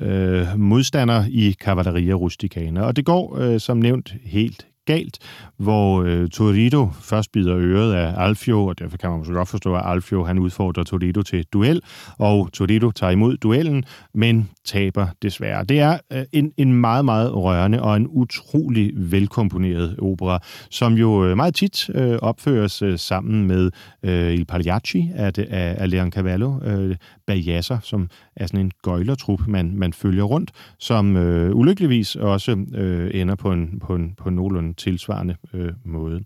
øh, 0.00 0.46
modstander 0.56 1.24
i 1.28 1.52
Cavalleria 1.52 2.14
Rusticana. 2.14 2.82
Og 2.82 2.96
det 2.96 3.04
går, 3.04 3.38
øh, 3.38 3.60
som 3.60 3.76
nævnt, 3.76 4.14
helt 4.24 4.66
galt, 4.86 5.18
hvor 5.56 6.02
øh, 6.02 6.28
Torito 6.28 6.90
først 7.00 7.32
bider 7.32 7.56
øret 7.58 7.94
af 7.94 8.14
Alfio, 8.16 8.66
og 8.66 8.78
derfor 8.78 8.96
kan 8.96 9.10
man 9.10 9.18
måske 9.18 9.34
godt 9.34 9.48
forstå, 9.48 9.74
at 9.74 9.82
Alfio 9.84 10.24
han 10.24 10.38
udfordrer 10.38 10.84
Torito 10.84 11.22
til 11.22 11.44
duel, 11.52 11.80
og 12.18 12.50
Torito 12.52 12.90
tager 12.90 13.10
imod 13.10 13.36
duellen, 13.36 13.84
men 14.14 14.50
taber 14.64 15.06
desværre. 15.22 15.64
Det 15.64 15.80
er 15.80 15.98
øh, 16.12 16.24
en, 16.32 16.52
en 16.56 16.72
meget, 16.72 17.04
meget 17.04 17.34
rørende 17.34 17.82
og 17.82 17.96
en 17.96 18.06
utrolig 18.08 18.92
velkomponeret 18.96 19.96
opera, 19.98 20.42
som 20.70 20.94
jo 20.94 21.24
øh, 21.24 21.36
meget 21.36 21.54
tit 21.54 21.90
øh, 21.94 22.18
opføres 22.22 22.82
øh, 22.82 22.98
sammen 22.98 23.46
med 23.46 23.70
øh, 24.02 24.32
Il 24.34 24.44
Pagliacci 24.44 25.10
af, 25.14 25.32
af, 25.38 25.76
af 25.78 25.90
Leoncavallo, 25.90 26.58
øh, 26.64 26.96
Bajasser, 27.26 27.78
som 27.82 28.08
er 28.36 28.46
sådan 28.46 28.60
en 28.60 28.72
gøjlertrup, 28.82 29.46
man, 29.46 29.76
man 29.76 29.92
følger 29.92 30.24
rundt, 30.24 30.50
som 30.78 31.16
øh, 31.16 31.56
ulykkeligvis 31.56 32.16
også 32.16 32.56
øh, 32.74 33.10
ender 33.14 33.34
på 33.34 33.52
en, 33.52 33.80
på 33.80 33.94
en, 33.94 34.14
på 34.18 34.28
en 34.28 34.34
nogenlunde 34.34 34.74
tilsvarende 34.74 35.36
øh, 35.54 35.72
måde. 35.84 36.20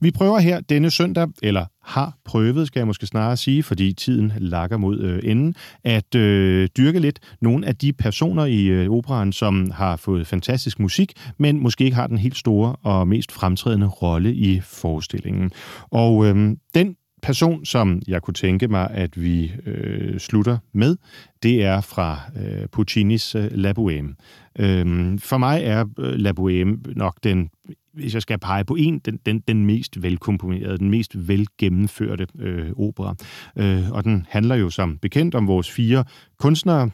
Vi 0.00 0.10
prøver 0.10 0.38
her 0.38 0.60
denne 0.60 0.90
søndag, 0.90 1.28
eller 1.42 1.66
har 1.82 2.18
prøvet, 2.24 2.66
skal 2.66 2.80
jeg 2.80 2.86
måske 2.86 3.06
snarere 3.06 3.36
sige, 3.36 3.62
fordi 3.62 3.92
tiden 3.92 4.32
lakker 4.38 4.76
mod 4.76 5.00
øh, 5.00 5.20
enden, 5.24 5.54
at 5.84 6.14
øh, 6.14 6.68
dyrke 6.76 6.98
lidt 6.98 7.18
nogle 7.40 7.66
af 7.66 7.76
de 7.76 7.92
personer 7.92 8.44
i 8.44 8.64
øh, 8.64 8.90
operan, 8.90 9.32
som 9.32 9.70
har 9.70 9.96
fået 9.96 10.26
fantastisk 10.26 10.80
musik, 10.80 11.12
men 11.38 11.62
måske 11.62 11.84
ikke 11.84 11.96
har 11.96 12.06
den 12.06 12.18
helt 12.18 12.36
store 12.36 12.76
og 12.82 13.08
mest 13.08 13.32
fremtrædende 13.32 13.86
rolle 13.86 14.34
i 14.34 14.60
forestillingen. 14.60 15.50
Og 15.90 16.26
øh, 16.26 16.56
den 16.74 16.96
person, 17.22 17.64
som 17.64 18.02
jeg 18.08 18.22
kunne 18.22 18.34
tænke 18.34 18.68
mig, 18.68 18.90
at 18.90 19.22
vi 19.22 19.52
øh, 19.66 20.18
slutter 20.18 20.58
med, 20.72 20.96
det 21.42 21.64
er 21.64 21.80
fra 21.80 22.20
øh, 22.36 22.68
Puccinis 22.72 23.34
øh, 23.34 23.48
La 23.50 23.72
Bohème. 23.78 24.14
Øh, 24.58 25.18
for 25.18 25.38
mig 25.38 25.62
er 25.64 25.84
øh, 25.98 26.14
La 26.14 26.32
Bohème 26.40 26.94
nok 26.96 27.16
den, 27.24 27.50
hvis 27.94 28.14
jeg 28.14 28.22
skal 28.22 28.38
pege 28.38 28.64
på 28.64 28.74
en, 28.74 28.98
den, 28.98 29.18
den, 29.26 29.40
den 29.48 29.66
mest 29.66 30.02
velkomponerede, 30.02 30.78
den 30.78 30.90
mest 30.90 31.28
velgennemførte 31.28 32.26
øh, 32.38 32.70
opera. 32.76 33.14
Øh, 33.56 33.90
og 33.90 34.04
den 34.04 34.26
handler 34.28 34.54
jo 34.54 34.70
som 34.70 34.98
bekendt 34.98 35.34
om 35.34 35.46
vores 35.46 35.70
fire 35.70 36.04
kunstnere, 36.38 36.90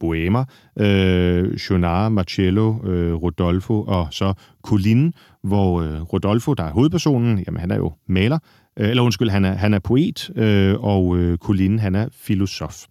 Bohemer, 0.00 0.44
øh, 0.78 1.54
Jonard, 1.54 2.12
Marcello, 2.12 2.84
øh, 2.84 3.14
Rodolfo 3.14 3.82
og 3.82 4.08
så 4.10 4.34
Colin, 4.62 5.14
hvor 5.42 5.80
øh, 5.80 6.00
Rodolfo, 6.00 6.54
der 6.54 6.64
er 6.64 6.72
hovedpersonen, 6.72 7.44
jamen 7.46 7.60
han 7.60 7.70
er 7.70 7.76
jo 7.76 7.92
maler, 8.06 8.38
Øh, 8.76 8.90
eller 8.90 9.02
undskyld, 9.02 9.30
han 9.30 9.44
er, 9.44 9.52
han 9.52 9.74
er 9.74 9.78
poet, 9.78 10.30
øh, 10.36 10.74
og 10.80 11.18
øh, 11.18 11.38
Colin, 11.38 11.78
han 11.78 11.94
er 11.94 12.08
filosof. 12.12 12.84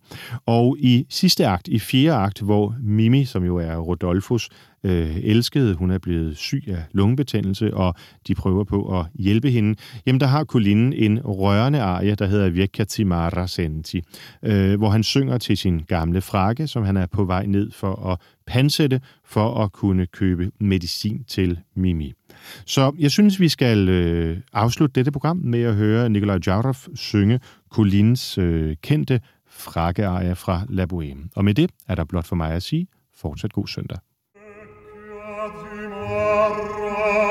Og 0.46 0.78
i 0.80 1.06
sidste 1.10 1.48
akt, 1.48 1.68
i 1.68 1.80
fjerde 1.80 2.18
akt, 2.18 2.42
hvor 2.42 2.76
Mimi, 2.84 3.26
som 3.26 3.44
jo 3.44 3.58
er 3.58 3.76
Rodolfos 3.76 4.50
øh, 4.84 5.18
elskede, 5.18 5.76
hun 5.76 5.92
er 5.92 5.98
blevet 5.98 6.38
syg 6.38 6.64
af 6.68 6.84
lungebetændelse, 6.92 7.74
og 7.74 7.96
de 8.28 8.36
prøver 8.36 8.64
på 8.64 9.00
at 9.00 9.06
hjælpe 9.16 9.50
hende, 9.50 9.76
jamen 10.06 10.20
der 10.20 10.28
har 10.28 10.44
Colin 10.44 10.94
en 10.94 11.20
rørende 11.20 11.82
arie, 11.82 12.16
der 12.16 12.26
hedder 12.26 12.50
Vecchia 12.50 12.86
Timara 12.86 13.48
Senti, 13.48 14.02
øh, 14.44 14.78
hvor 14.78 14.90
han 14.90 15.04
synger 15.04 15.38
til 15.38 15.58
sin 15.58 15.80
gamle 15.80 16.22
frakke, 16.22 16.68
som 16.68 16.84
han 16.84 16.98
er 16.98 17.06
på 17.06 17.24
vej 17.24 17.46
ned 17.46 17.72
for 17.72 18.12
at 18.12 18.20
pansætte, 18.48 19.02
for 19.26 19.64
at 19.64 19.72
kunne 19.72 20.06
købe 20.06 20.52
medicin 20.60 21.24
til 21.24 21.60
Mimi. 21.76 22.14
Så 22.66 22.96
jeg 23.00 23.12
synes, 23.12 23.40
vi 23.40 23.50
skal 23.50 23.90
øh, 23.90 24.38
afslutte 24.54 24.94
dette 24.94 25.12
program 25.12 25.38
med 25.38 25.64
at 25.64 25.76
høre 25.76 26.10
Nikolaj 26.10 26.40
Jarov 26.48 26.76
synge 26.96 27.40
Colins 27.70 28.38
øh, 28.38 28.76
kendte 28.82 29.22
frakkeejer 29.50 30.34
fra 30.34 30.62
La 30.70 30.86
Bohème. 30.94 31.30
Og 31.36 31.46
med 31.46 31.54
det 31.54 31.72
er 31.88 31.96
der 31.96 32.04
blot 32.04 32.28
for 32.28 32.36
mig 32.36 32.52
at 32.52 32.64
sige, 32.64 32.88
fortsat 33.16 33.54
god 33.54 33.68
søndag. 33.68 33.98
Mare 35.90 37.31